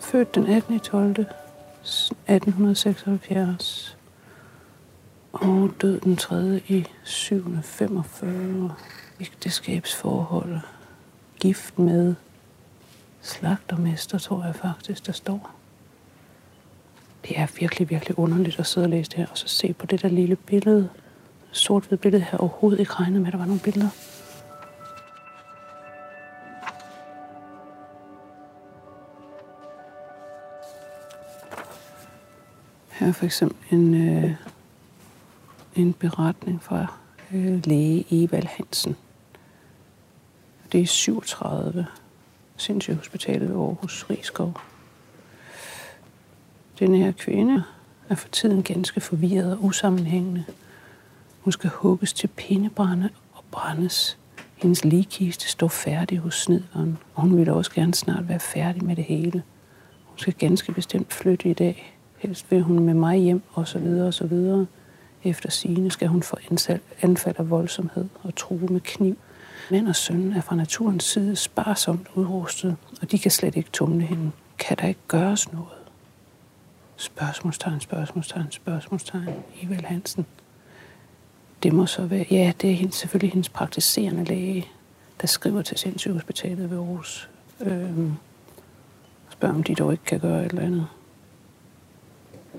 Født 0.00 0.34
den 0.34 0.46
18. 0.46 0.80
12. 0.80 1.26
1876 2.28 3.96
og 5.32 5.70
død 5.80 6.00
den 6.00 6.16
3. 6.16 6.60
i 6.68 6.86
745. 7.04 8.74
Ægteskabsforhold. 9.20 10.60
Gift 11.40 11.78
med 11.78 12.14
slagtermester, 13.20 14.18
tror 14.18 14.44
jeg 14.44 14.54
faktisk, 14.54 15.06
der 15.06 15.12
står 15.12 15.57
det 17.24 17.38
er 17.38 17.46
virkelig, 17.60 17.90
virkelig 17.90 18.18
underligt 18.18 18.58
at 18.58 18.66
sidde 18.66 18.84
og 18.84 18.90
læse 18.90 19.10
det 19.10 19.18
her, 19.18 19.26
og 19.26 19.38
så 19.38 19.48
se 19.48 19.72
på 19.72 19.86
det 19.86 20.02
der 20.02 20.08
lille 20.08 20.36
billede, 20.36 20.88
sort 21.52 21.88
billede 22.02 22.22
her, 22.30 22.38
overhovedet 22.38 22.80
ikke 22.80 22.92
regnet 22.92 23.20
med, 23.20 23.26
at 23.26 23.32
der 23.32 23.38
var 23.38 23.46
nogle 23.46 23.60
billeder. 23.60 23.88
Her 32.90 33.08
er 33.08 33.12
for 33.12 33.24
eksempel 33.24 33.78
en, 33.78 34.08
øh, 34.08 34.30
en 35.74 35.92
beretning 35.92 36.62
fra 36.62 36.86
øh, 37.34 37.66
læge 37.66 38.06
Evald 38.10 38.46
Hansen. 38.46 38.96
Det 40.72 40.80
er 40.80 40.86
37. 40.86 41.86
Sindssygehospitalet 42.56 43.48
ved 43.48 43.56
Aarhus 43.56 44.06
Rigskov. 44.10 44.60
Den 46.78 46.94
her 46.94 47.12
kvinde 47.12 47.62
er 48.08 48.14
for 48.14 48.28
tiden 48.28 48.62
ganske 48.62 49.00
forvirret 49.00 49.52
og 49.52 49.64
usammenhængende. 49.64 50.44
Hun 51.40 51.52
skal 51.52 51.70
hugges 51.70 52.12
til 52.12 52.26
pindebrænde 52.26 53.08
og 53.32 53.44
brændes. 53.50 54.18
Hendes 54.56 54.84
ligkiste 54.84 55.48
står 55.48 55.68
færdig 55.68 56.18
hos 56.18 56.34
snederen, 56.34 56.98
og 57.14 57.22
hun 57.22 57.36
vil 57.36 57.50
også 57.50 57.70
gerne 57.70 57.94
snart 57.94 58.28
være 58.28 58.40
færdig 58.40 58.84
med 58.84 58.96
det 58.96 59.04
hele. 59.04 59.42
Hun 60.04 60.18
skal 60.18 60.34
ganske 60.34 60.72
bestemt 60.72 61.12
flytte 61.12 61.50
i 61.50 61.52
dag. 61.52 61.98
Helst 62.18 62.50
vil 62.50 62.62
hun 62.62 62.78
med 62.78 62.94
mig 62.94 63.18
hjem, 63.18 63.42
og 63.52 63.68
så 63.68 63.78
videre 63.78 64.06
og 64.06 64.14
så 64.14 64.26
videre. 64.26 64.66
Efter 65.24 65.50
sine 65.50 65.90
skal 65.90 66.08
hun 66.08 66.22
få 66.22 66.36
anfald 67.02 67.34
af 67.38 67.50
voldsomhed 67.50 68.08
og 68.22 68.34
true 68.36 68.66
med 68.70 68.80
kniv. 68.80 69.16
Mænd 69.70 69.88
og 69.88 69.96
søn 69.96 70.32
er 70.32 70.40
fra 70.40 70.56
naturens 70.56 71.04
side 71.04 71.36
sparsomt 71.36 72.06
udrustet, 72.14 72.76
og 73.02 73.10
de 73.10 73.18
kan 73.18 73.30
slet 73.30 73.56
ikke 73.56 73.70
tumle 73.72 74.04
hende. 74.04 74.30
Kan 74.58 74.76
der 74.80 74.86
ikke 74.86 75.00
gøres 75.08 75.52
noget? 75.52 75.77
Spørgsmålstegn, 77.00 77.80
spørgsmålstegn, 77.80 78.50
spørgsmålstegn. 78.50 79.28
Evald 79.62 79.84
Hansen. 79.84 80.26
Det 81.62 81.72
må 81.72 81.86
så 81.86 82.06
være, 82.06 82.26
ja, 82.30 82.52
det 82.60 82.70
er 82.70 82.74
hendes, 82.74 82.94
selvfølgelig 82.94 83.32
hendes 83.32 83.48
praktiserende 83.48 84.24
læge, 84.24 84.66
der 85.20 85.26
skriver 85.26 85.62
til 85.62 85.78
sindssygehospitalet 85.78 86.70
ved 86.70 86.78
Aarhus. 86.78 87.30
Øhm, 87.60 88.12
spørger, 89.30 89.54
om 89.54 89.62
de 89.62 89.74
dog 89.74 89.92
ikke 89.92 90.04
kan 90.04 90.20
gøre 90.20 90.46
et 90.46 90.50
eller 90.50 90.62
andet. 90.62 90.86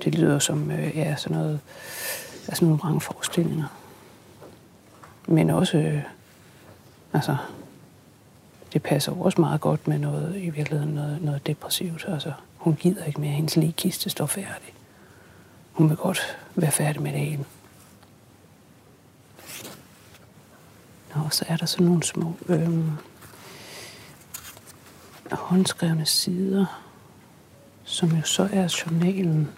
Det 0.04 0.16
lyder 0.16 0.40
som, 0.40 0.72
øh, 0.72 0.98
ja, 0.98 1.16
sådan 1.16 1.38
noget, 1.38 1.60
altså 2.48 2.66
nogle 2.66 2.80
mange 2.84 3.02
forestillinger. 3.02 3.68
Men 5.28 5.50
også, 5.50 5.78
øh, 5.78 6.04
altså, 7.14 7.38
det 8.74 8.84
passer 8.84 9.12
også 9.12 9.42
meget 9.42 9.62
godt 9.62 9.88
med 9.88 10.00
noget, 10.00 10.36
i 10.36 10.50
virkeligheden 10.50 10.96
noget, 10.96 11.22
noget 11.22 11.48
depressivt. 11.48 12.06
Altså, 12.08 12.32
hun 12.60 12.76
gider 12.76 13.06
ikke 13.06 13.22
mere, 13.22 13.32
hendes 13.32 13.56
ligkiste 13.56 14.10
står 14.10 14.26
færdig. 14.26 14.74
Hun 15.72 15.90
vil 15.90 15.98
godt 15.98 16.38
være 16.56 16.72
færdig 16.72 17.02
med 17.02 17.12
dagen. 17.12 17.46
Nå, 21.16 21.22
Og 21.24 21.34
så 21.34 21.46
er 21.48 21.58
der 21.58 21.66
sådan 21.66 21.86
nogle 21.86 22.04
små 22.04 22.34
øhm, 22.48 22.92
håndskrevne 25.32 26.06
sider, 26.06 26.66
som 27.84 28.10
jo 28.10 28.24
så 28.24 28.50
er 28.54 28.82
journalen. 28.86 29.50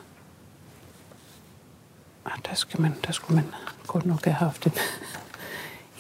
Og 2.24 2.32
der, 2.46 2.54
skal 2.56 2.82
man, 2.82 2.96
der 3.06 3.12
skulle 3.12 3.36
man 3.36 3.54
godt 3.88 4.06
nok 4.06 4.26
have 4.26 4.34
haft 4.34 4.66
en, 4.66 4.74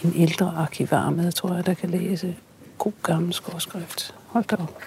en 0.03 0.13
ældre 0.15 0.53
arkivar 0.57 1.09
med, 1.09 1.31
tror 1.31 1.55
jeg, 1.55 1.65
der 1.65 1.73
kan 1.73 1.89
læse 1.89 2.35
god 2.77 2.93
gammel 3.03 3.33
skorskrift. 3.33 4.15
Hold 4.27 4.43
da 4.43 4.55
op 4.55 4.81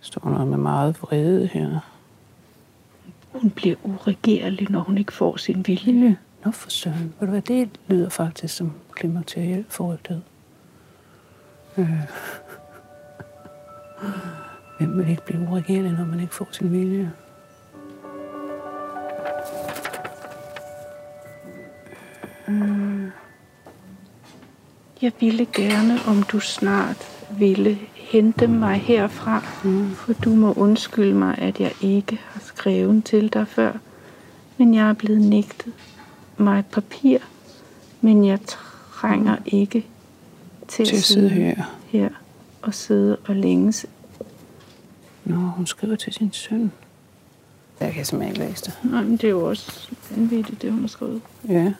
står 0.00 0.30
noget 0.30 0.46
med 0.48 0.58
meget 0.58 1.02
vrede 1.02 1.46
her. 1.46 1.80
Hun 3.32 3.50
bliver 3.50 3.76
uregerlig, 3.82 4.70
når 4.70 4.80
hun 4.80 4.98
ikke 4.98 5.12
får 5.12 5.36
sin 5.36 5.66
vilje. 5.66 6.16
Nå 6.44 6.50
for 6.50 6.70
søren. 6.70 7.14
Ved 7.20 7.26
du 7.26 7.30
hvad, 7.30 7.42
det 7.42 7.68
lyder 7.88 8.08
faktisk 8.08 8.56
som 8.56 8.72
klimakteriel 8.94 9.64
forrygthed. 9.68 10.20
Øh. 11.78 12.00
Hvem 14.78 14.98
vil 14.98 15.08
ikke 15.08 15.24
blive 15.24 15.48
uregerlig, 15.48 15.92
når 15.92 16.04
man 16.04 16.20
ikke 16.20 16.34
får 16.34 16.48
sin 16.52 16.72
vilje? 16.72 17.12
Øh. 22.48 23.10
Jeg 25.02 25.12
ville 25.20 25.46
gerne, 25.52 25.98
om 26.06 26.22
du 26.22 26.40
snart 26.40 27.09
ville 27.38 27.78
hente 27.94 28.46
mig 28.46 28.78
herfra, 28.78 29.44
mm. 29.64 29.90
for 29.90 30.12
du 30.12 30.30
må 30.30 30.52
undskylde 30.52 31.14
mig, 31.14 31.38
at 31.38 31.60
jeg 31.60 31.72
ikke 31.80 32.20
har 32.24 32.40
skrevet 32.40 33.04
til 33.04 33.32
dig 33.32 33.48
før. 33.48 33.72
Men 34.56 34.74
jeg 34.74 34.88
er 34.88 34.92
blevet 34.92 35.20
nægtet 35.20 35.72
mig 36.36 36.58
et 36.58 36.66
papir, 36.66 37.18
men 38.00 38.24
jeg 38.24 38.38
trænger 38.46 39.36
ikke 39.46 39.86
til, 40.68 40.86
til 40.86 40.96
at 40.96 41.02
sidde 41.02 41.28
her. 41.28 41.62
her 41.86 42.08
og 42.62 42.74
sidde 42.74 43.16
og 43.24 43.36
længes. 43.36 43.86
Nå, 45.24 45.36
hun 45.36 45.66
skriver 45.66 45.96
til 45.96 46.12
sin 46.12 46.32
søn. 46.32 46.72
Jeg 47.80 47.92
kan 47.92 48.04
simpelthen 48.04 48.36
ikke 48.36 48.50
læse 48.50 48.64
det. 48.64 48.90
Nej, 48.90 49.02
men 49.02 49.12
det 49.12 49.24
er 49.24 49.28
jo 49.28 49.48
også 49.48 49.88
vanvittigt, 50.10 50.62
det 50.62 50.72
hun 50.72 50.80
har 50.80 50.88
skrevet. 50.88 51.20
Ja. 51.48 51.72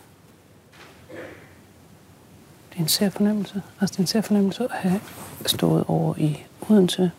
Det 2.70 2.76
er 2.76 2.80
en 2.80 2.88
sær 2.88 3.10
fornemmelse. 3.10 3.62
Altså, 3.80 3.92
det 3.92 3.98
er 3.98 4.02
en 4.02 4.06
sær 4.06 4.20
fornemmelse 4.20 4.64
at 4.64 4.70
have 4.70 5.00
stået 5.46 5.84
over 5.88 6.14
i 6.18 6.42
Odense 6.68 7.10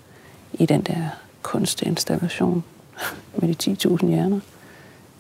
i 0.54 0.66
den 0.66 0.82
der 0.82 1.10
kunstinstallation 1.42 2.64
med 3.38 3.56
de 3.56 3.72
10.000 3.72 4.08
hjerner. 4.08 4.40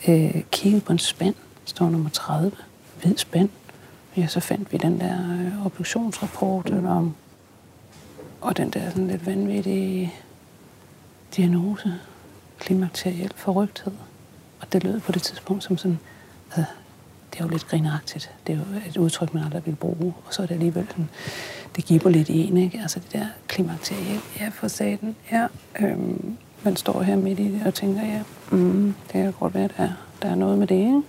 Øh, 0.07 0.43
kigget 0.51 0.83
på 0.83 0.91
en 0.91 0.99
spand, 0.99 1.35
står 1.65 1.89
nummer 1.89 2.09
30, 2.09 2.51
hvid 3.01 3.17
spand. 3.17 3.49
Ja, 4.17 4.27
så 4.27 4.39
fandt 4.39 4.71
vi 4.71 4.77
den 4.77 4.99
der 4.99 5.17
øh, 5.31 5.65
obduktionsrapport 5.65 6.69
mm. 6.69 6.85
om, 6.85 7.15
og 8.41 8.57
den 8.57 8.69
der 8.69 8.89
sådan 8.89 9.07
lidt 9.07 9.25
vanvittige 9.25 10.13
diagnose, 11.35 11.93
klimakteriel 12.59 13.31
forrygthed. 13.35 13.93
Og 14.59 14.73
det 14.73 14.83
lød 14.83 14.99
på 14.99 15.11
det 15.11 15.21
tidspunkt 15.21 15.63
som 15.63 15.77
sådan, 15.77 15.99
altså, 16.47 16.65
det 17.33 17.39
er 17.39 17.43
jo 17.43 17.49
lidt 17.49 17.67
grinagtigt. 17.67 18.31
Det 18.47 18.53
er 18.53 18.57
jo 18.57 18.63
et 18.89 18.97
udtryk, 18.97 19.33
man 19.33 19.43
aldrig 19.43 19.65
vil 19.65 19.75
bruge. 19.75 20.13
Og 20.25 20.33
så 20.33 20.41
er 20.41 20.45
det 20.45 20.53
alligevel 20.53 20.87
sådan, 20.89 21.09
det 21.75 21.85
giver 21.85 22.09
lidt 22.09 22.29
i 22.29 22.47
en, 22.47 22.57
ikke? 22.57 22.79
Altså 22.81 22.99
det 22.99 23.13
der 23.13 23.25
klimakterie, 23.47 24.19
ja, 24.39 24.49
for 24.53 24.67
satan, 24.67 25.15
ja. 25.31 25.47
Øhm, 25.79 26.37
man 26.63 26.75
står 26.75 27.01
her 27.01 27.15
midt 27.15 27.39
i 27.39 27.51
det 27.51 27.61
og 27.65 27.73
tænker, 27.73 28.01
ja, 28.01 28.23
mm, 28.51 28.95
det 29.07 29.13
kan 29.13 29.33
godt 29.39 29.53
være, 29.53 29.69
der 29.77 29.89
der 30.21 30.29
er 30.29 30.35
noget 30.35 30.59
med 30.59 30.67
det, 30.67 30.75
ikke? 30.75 31.01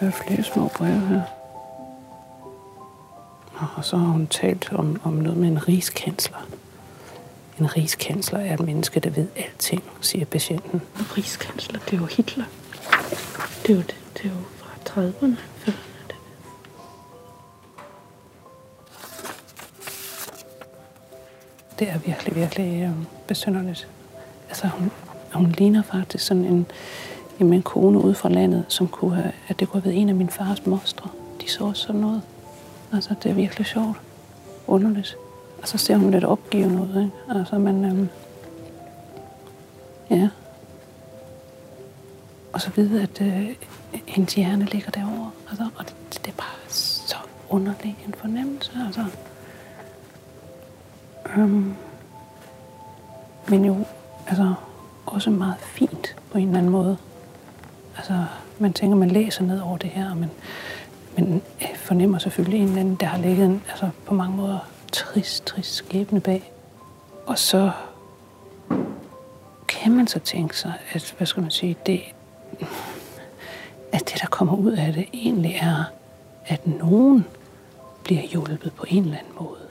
Der 0.00 0.06
er 0.06 0.10
flere 0.10 0.42
små 0.42 0.68
breve 0.68 1.00
her. 1.00 1.22
Og 3.76 3.84
så 3.84 3.96
har 3.96 4.06
hun 4.06 4.26
talt 4.26 4.72
om, 4.72 5.00
om 5.04 5.12
noget 5.12 5.38
med 5.38 5.48
en 5.48 5.68
rigskansler. 5.68 6.46
En 7.60 7.76
rigskansler 7.76 8.38
er 8.38 8.54
et 8.54 8.60
menneske, 8.60 9.00
der 9.00 9.10
ved 9.10 9.26
alting, 9.36 9.82
siger 10.00 10.24
patienten. 10.24 10.82
En 10.98 11.16
rigskansler, 11.16 11.80
det 11.80 11.92
er 11.92 11.96
jo 11.96 12.06
Hitler. 12.06 12.44
Det 13.66 13.70
er 13.70 13.74
jo, 13.74 13.80
det, 13.80 13.96
det 14.14 14.24
er 14.24 14.28
jo 14.28 14.40
fra 14.56 15.02
30'erne. 15.02 15.36
Det 21.78 21.90
er 21.90 21.98
virkelig, 21.98 22.36
virkelig 22.36 22.82
øh, 22.82 23.06
besynderligt. 23.26 23.88
Altså, 24.48 24.66
hun, 24.66 24.90
hun 25.32 25.50
ligner 25.50 25.82
faktisk 25.82 26.26
sådan 26.26 26.44
en, 26.44 26.66
jamen, 27.40 27.52
en 27.52 27.62
kone 27.62 27.98
ude 27.98 28.14
fra 28.14 28.28
landet, 28.28 28.64
som 28.68 28.88
kunne 28.88 29.14
have, 29.14 29.32
at 29.48 29.60
det 29.60 29.68
kunne 29.68 29.82
have 29.82 29.90
været 29.90 30.02
en 30.02 30.08
af 30.08 30.14
min 30.14 30.28
fars 30.30 30.66
mostre. 30.66 31.08
De 31.40 31.50
så 31.50 31.72
sådan 31.72 32.00
noget. 32.00 32.22
Altså, 32.92 33.14
det 33.22 33.30
er 33.30 33.34
virkelig 33.34 33.66
sjovt. 33.66 33.96
Underligt. 34.66 35.16
Og 35.62 35.68
så 35.68 35.78
ser 35.78 35.96
hun 35.96 36.10
lidt 36.10 36.24
opgivende 36.24 36.82
ud, 36.82 36.88
ikke? 36.88 37.38
Altså, 37.38 37.58
men... 37.58 37.84
Øhm, 37.84 38.08
ja. 40.10 40.28
Og 42.52 42.60
så 42.60 42.70
vide, 42.70 43.02
at 43.02 43.20
øh, 43.20 43.56
hendes 44.06 44.34
hjerne 44.34 44.64
ligger 44.64 44.90
derovre. 44.90 45.30
Altså, 45.48 45.68
og 45.76 45.84
det, 45.84 45.94
det 46.12 46.28
er 46.28 46.36
bare 46.36 46.68
så 46.68 47.16
underlig 47.48 47.96
en 48.06 48.14
fornemmelse, 48.14 48.72
altså. 48.86 49.04
Øhm, 51.36 51.74
men 53.48 53.64
jo, 53.64 53.76
altså, 54.26 54.54
også 55.06 55.30
meget 55.30 55.56
fint 55.60 56.16
på 56.32 56.38
en 56.38 56.46
eller 56.46 56.58
anden 56.58 56.72
måde. 56.72 56.96
Altså, 57.96 58.24
man 58.58 58.72
tænker, 58.72 58.96
man 58.96 59.10
læser 59.10 59.44
ned 59.44 59.60
over 59.60 59.78
det 59.78 59.90
her, 59.90 60.14
men, 60.14 60.30
men 61.16 61.42
øh, 61.62 61.76
fornemmer 61.76 62.18
selvfølgelig 62.18 62.60
en 62.60 62.68
eller 62.68 62.80
anden, 62.80 62.94
der 62.94 63.06
har 63.06 63.18
ligget 63.18 63.46
en, 63.46 63.62
altså, 63.68 63.90
på 64.06 64.14
mange 64.14 64.36
måder 64.36 64.58
trist, 64.92 65.46
trist 65.46 65.74
skæbne 65.74 66.20
bag. 66.20 66.52
Og 67.26 67.38
så 67.38 67.70
kan 69.68 69.92
man 69.92 70.06
så 70.06 70.18
tænke 70.18 70.58
sig, 70.58 70.72
at, 70.92 71.14
hvad 71.16 71.26
skal 71.26 71.40
man 71.42 71.50
sige, 71.50 71.76
det, 71.86 72.02
at 73.92 74.00
det, 74.08 74.20
der 74.20 74.26
kommer 74.26 74.56
ud 74.56 74.72
af 74.72 74.92
det, 74.92 75.08
egentlig 75.12 75.54
er, 75.60 75.84
at 76.46 76.66
nogen 76.66 77.26
bliver 78.04 78.22
hjulpet 78.22 78.72
på 78.72 78.86
en 78.88 79.04
eller 79.04 79.18
anden 79.18 79.34
måde. 79.40 79.61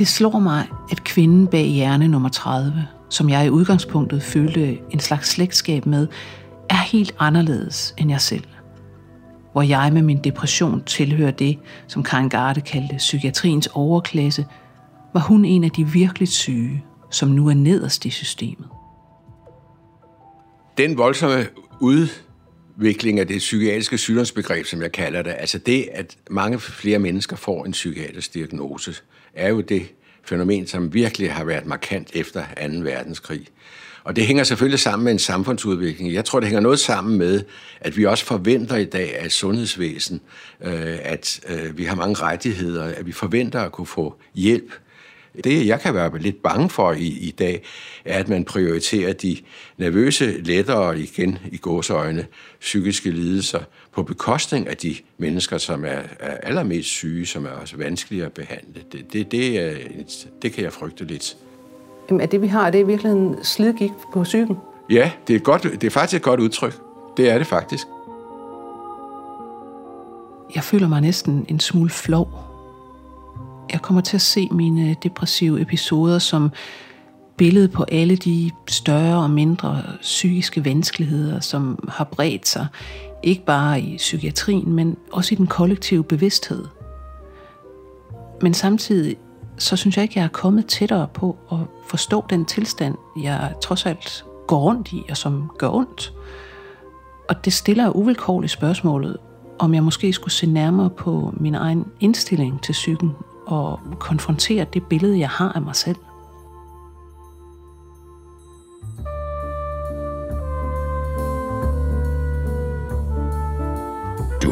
Det 0.00 0.08
slår 0.08 0.38
mig, 0.38 0.68
at 0.90 1.04
kvinden 1.04 1.46
bag 1.46 1.66
hjerne 1.66 2.08
nummer 2.08 2.28
30, 2.28 2.86
som 3.10 3.30
jeg 3.30 3.46
i 3.46 3.50
udgangspunktet 3.50 4.22
følte 4.22 4.78
en 4.90 5.00
slags 5.00 5.28
slægtskab 5.28 5.86
med, 5.86 6.08
er 6.70 6.74
helt 6.92 7.14
anderledes 7.18 7.94
end 7.98 8.10
jeg 8.10 8.20
selv. 8.20 8.44
Hvor 9.52 9.62
jeg 9.62 9.92
med 9.92 10.02
min 10.02 10.24
depression 10.24 10.84
tilhører 10.84 11.30
det, 11.30 11.58
som 11.86 12.02
Karen 12.02 12.28
Garde 12.28 12.60
kaldte 12.60 12.96
psykiatriens 12.96 13.66
overklasse, 13.66 14.46
var 15.14 15.20
hun 15.20 15.44
en 15.44 15.64
af 15.64 15.70
de 15.70 15.88
virkelig 15.88 16.28
syge, 16.28 16.84
som 17.10 17.28
nu 17.28 17.48
er 17.48 17.54
nederst 17.54 18.04
i 18.04 18.10
systemet. 18.10 18.68
Den 20.78 20.98
voldsomme 20.98 21.46
udvikling 21.80 23.20
af 23.20 23.26
det 23.26 23.38
psykiatriske 23.38 23.98
sygdomsbegreb, 23.98 24.66
som 24.66 24.82
jeg 24.82 24.92
kalder 24.92 25.22
det, 25.22 25.34
altså 25.38 25.58
det, 25.58 25.88
at 25.92 26.16
mange 26.30 26.60
flere 26.60 26.98
mennesker 26.98 27.36
får 27.36 27.64
en 27.64 27.72
psykiatrisk 27.72 28.34
diagnose, 28.34 28.94
er 29.34 29.48
jo 29.48 29.60
det 29.60 29.92
fænomen, 30.24 30.66
som 30.66 30.94
virkelig 30.94 31.32
har 31.32 31.44
været 31.44 31.66
markant 31.66 32.10
efter 32.14 32.42
2. 32.42 32.78
verdenskrig. 32.80 33.46
Og 34.04 34.16
det 34.16 34.26
hænger 34.26 34.44
selvfølgelig 34.44 34.78
sammen 34.78 35.04
med 35.04 35.12
en 35.12 35.18
samfundsudvikling. 35.18 36.12
Jeg 36.12 36.24
tror, 36.24 36.40
det 36.40 36.48
hænger 36.48 36.60
noget 36.60 36.78
sammen 36.78 37.18
med, 37.18 37.44
at 37.80 37.96
vi 37.96 38.06
også 38.06 38.24
forventer 38.24 38.76
i 38.76 38.84
dag 38.84 39.18
af 39.18 39.30
sundhedsvæsen, 39.30 40.20
øh, 40.60 40.98
at 41.02 41.40
øh, 41.48 41.78
vi 41.78 41.84
har 41.84 41.94
mange 41.94 42.14
rettigheder, 42.14 42.84
at 42.84 43.06
vi 43.06 43.12
forventer 43.12 43.60
at 43.60 43.72
kunne 43.72 43.86
få 43.86 44.14
hjælp 44.34 44.72
det, 45.44 45.66
jeg 45.66 45.80
kan 45.80 45.94
være 45.94 46.18
lidt 46.18 46.42
bange 46.42 46.70
for 46.70 46.92
i, 46.92 47.06
i 47.06 47.30
dag, 47.30 47.62
er, 48.04 48.18
at 48.18 48.28
man 48.28 48.44
prioriterer 48.44 49.12
de 49.12 49.36
nervøse, 49.76 50.40
lettere 50.42 51.00
igen 51.00 51.38
i 51.52 51.56
gåsøjne 51.56 52.26
psykiske 52.60 53.10
lidelser 53.10 53.60
på 53.92 54.02
bekostning 54.02 54.68
af 54.68 54.76
de 54.76 54.96
mennesker, 55.18 55.58
som 55.58 55.84
er, 55.84 56.02
er 56.20 56.36
allermest 56.42 56.88
syge, 56.88 57.26
som 57.26 57.44
er 57.44 57.50
også 57.50 57.76
vanskelige 57.76 58.24
at 58.24 58.32
behandle. 58.32 58.82
Det, 58.92 59.12
det, 59.12 59.32
det, 59.32 59.60
er, 59.60 59.74
det 60.42 60.52
kan 60.52 60.64
jeg 60.64 60.72
frygte 60.72 61.04
lidt. 61.04 61.36
Jamen, 62.08 62.20
er 62.20 62.26
det, 62.26 62.42
vi 62.42 62.46
har, 62.46 62.66
er 62.66 62.70
det 62.70 62.86
virkelig 62.86 63.12
en 63.12 63.44
slidgik 63.44 63.90
på 64.12 64.22
psyken? 64.22 64.56
Ja, 64.90 65.10
det 65.28 65.36
er, 65.36 65.40
godt, 65.40 65.62
det 65.62 65.84
er 65.84 65.90
faktisk 65.90 66.16
et 66.16 66.22
godt 66.22 66.40
udtryk. 66.40 66.80
Det 67.16 67.30
er 67.30 67.38
det 67.38 67.46
faktisk. 67.46 67.86
Jeg 70.54 70.64
føler 70.64 70.88
mig 70.88 71.00
næsten 71.00 71.46
en 71.48 71.60
smule 71.60 71.90
flov 71.90 72.50
jeg 73.72 73.82
kommer 73.82 74.00
til 74.00 74.16
at 74.16 74.20
se 74.20 74.48
mine 74.50 74.96
depressive 75.02 75.60
episoder 75.60 76.18
som 76.18 76.50
billede 77.40 77.68
på 77.68 77.84
alle 77.92 78.16
de 78.16 78.50
større 78.68 79.22
og 79.22 79.30
mindre 79.30 79.82
psykiske 80.00 80.64
vanskeligheder, 80.64 81.40
som 81.40 81.88
har 81.88 82.04
bredt 82.04 82.48
sig, 82.48 82.66
ikke 83.22 83.44
bare 83.44 83.80
i 83.80 83.96
psykiatrien, 83.96 84.72
men 84.72 84.96
også 85.12 85.34
i 85.34 85.36
den 85.36 85.46
kollektive 85.46 86.04
bevidsthed. 86.04 86.64
Men 88.42 88.54
samtidig, 88.54 89.16
så 89.58 89.76
synes 89.76 89.96
jeg 89.96 90.02
ikke, 90.02 90.18
jeg 90.18 90.24
er 90.24 90.28
kommet 90.28 90.66
tættere 90.66 91.08
på 91.14 91.36
at 91.52 91.58
forstå 91.88 92.24
den 92.30 92.44
tilstand, 92.44 92.94
jeg 93.22 93.54
trods 93.62 93.86
alt 93.86 94.24
går 94.46 94.60
rundt 94.60 94.92
i, 94.92 95.02
og 95.10 95.16
som 95.16 95.50
gør 95.58 95.68
ondt. 95.68 96.12
Og 97.28 97.44
det 97.44 97.52
stiller 97.52 97.96
uvilkårligt 97.96 98.52
spørgsmålet, 98.52 99.16
om 99.58 99.74
jeg 99.74 99.82
måske 99.82 100.12
skulle 100.12 100.34
se 100.34 100.46
nærmere 100.46 100.90
på 100.90 101.34
min 101.36 101.54
egen 101.54 101.84
indstilling 102.00 102.62
til 102.62 102.72
psyken 102.72 103.12
og 103.46 103.80
konfrontere 103.98 104.66
det 104.72 104.82
billede, 104.86 105.18
jeg 105.18 105.28
har 105.28 105.52
af 105.52 105.62
mig 105.62 105.76
selv. 105.76 105.96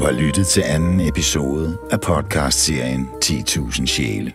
Har 0.09 0.15
lyttet 0.15 0.47
til 0.47 0.63
anden 0.67 1.01
episode 1.01 1.79
af 1.91 2.01
podcastserien 2.01 3.09
10.000 3.25 3.87
sjæle. 3.87 4.33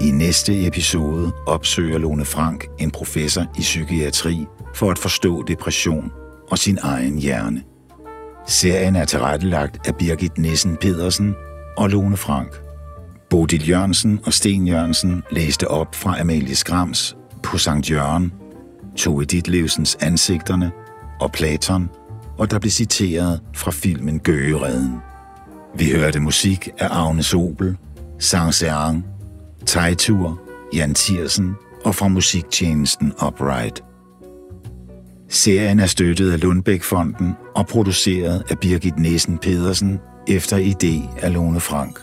I 0.00 0.10
næste 0.10 0.66
episode 0.66 1.32
opsøger 1.46 1.98
Lone 1.98 2.24
Frank 2.24 2.66
en 2.78 2.90
professor 2.90 3.42
i 3.58 3.60
psykiatri 3.60 4.46
for 4.74 4.90
at 4.90 4.98
forstå 4.98 5.42
depression 5.42 6.12
og 6.50 6.58
sin 6.58 6.78
egen 6.82 7.18
hjerne. 7.18 7.62
Serien 8.46 8.96
er 8.96 9.04
tilrettelagt 9.04 9.88
af 9.88 9.96
Birgit 9.96 10.38
Nissen 10.38 10.76
Pedersen 10.76 11.34
og 11.76 11.90
Lone 11.90 12.16
Frank. 12.16 12.60
Bodil 13.30 13.68
Jørgensen 13.68 14.20
og 14.24 14.32
Sten 14.32 14.66
Jørgensen 14.66 15.22
læste 15.30 15.68
op 15.68 15.94
fra 15.94 16.20
Amalie 16.20 16.56
Skrams 16.56 17.16
på 17.42 17.58
Sankt 17.58 17.90
Jørgen, 17.90 18.32
Tove 18.96 19.24
Ditlevsens 19.24 19.96
Ansigterne 20.00 20.72
og 21.20 21.32
Platon, 21.32 21.90
og 22.38 22.50
der 22.50 22.58
blev 22.58 22.70
citeret 22.70 23.40
fra 23.54 23.70
filmen 23.70 24.18
Gøgeredden. 24.18 24.96
Vi 25.74 25.90
hørte 25.90 26.20
musik 26.20 26.68
af 26.78 26.88
Agnes 26.90 27.34
Obel, 27.34 27.76
Sang 28.18 28.54
Seang, 28.54 29.04
Tejtur, 29.66 30.40
Jan 30.74 30.94
Thiersen 30.94 31.54
og 31.84 31.94
fra 31.94 32.08
musiktjenesten 32.08 33.12
Upright. 33.26 33.84
Serien 35.28 35.80
er 35.80 35.86
støttet 35.86 36.32
af 36.32 36.40
Lundbæk-fonden 36.40 37.32
og 37.54 37.66
produceret 37.66 38.42
af 38.50 38.58
Birgit 38.58 38.98
Nissen 38.98 39.38
Pedersen 39.38 40.00
efter 40.28 40.56
idé 40.56 41.24
af 41.24 41.32
Lone 41.32 41.60
Frank. 41.60 42.00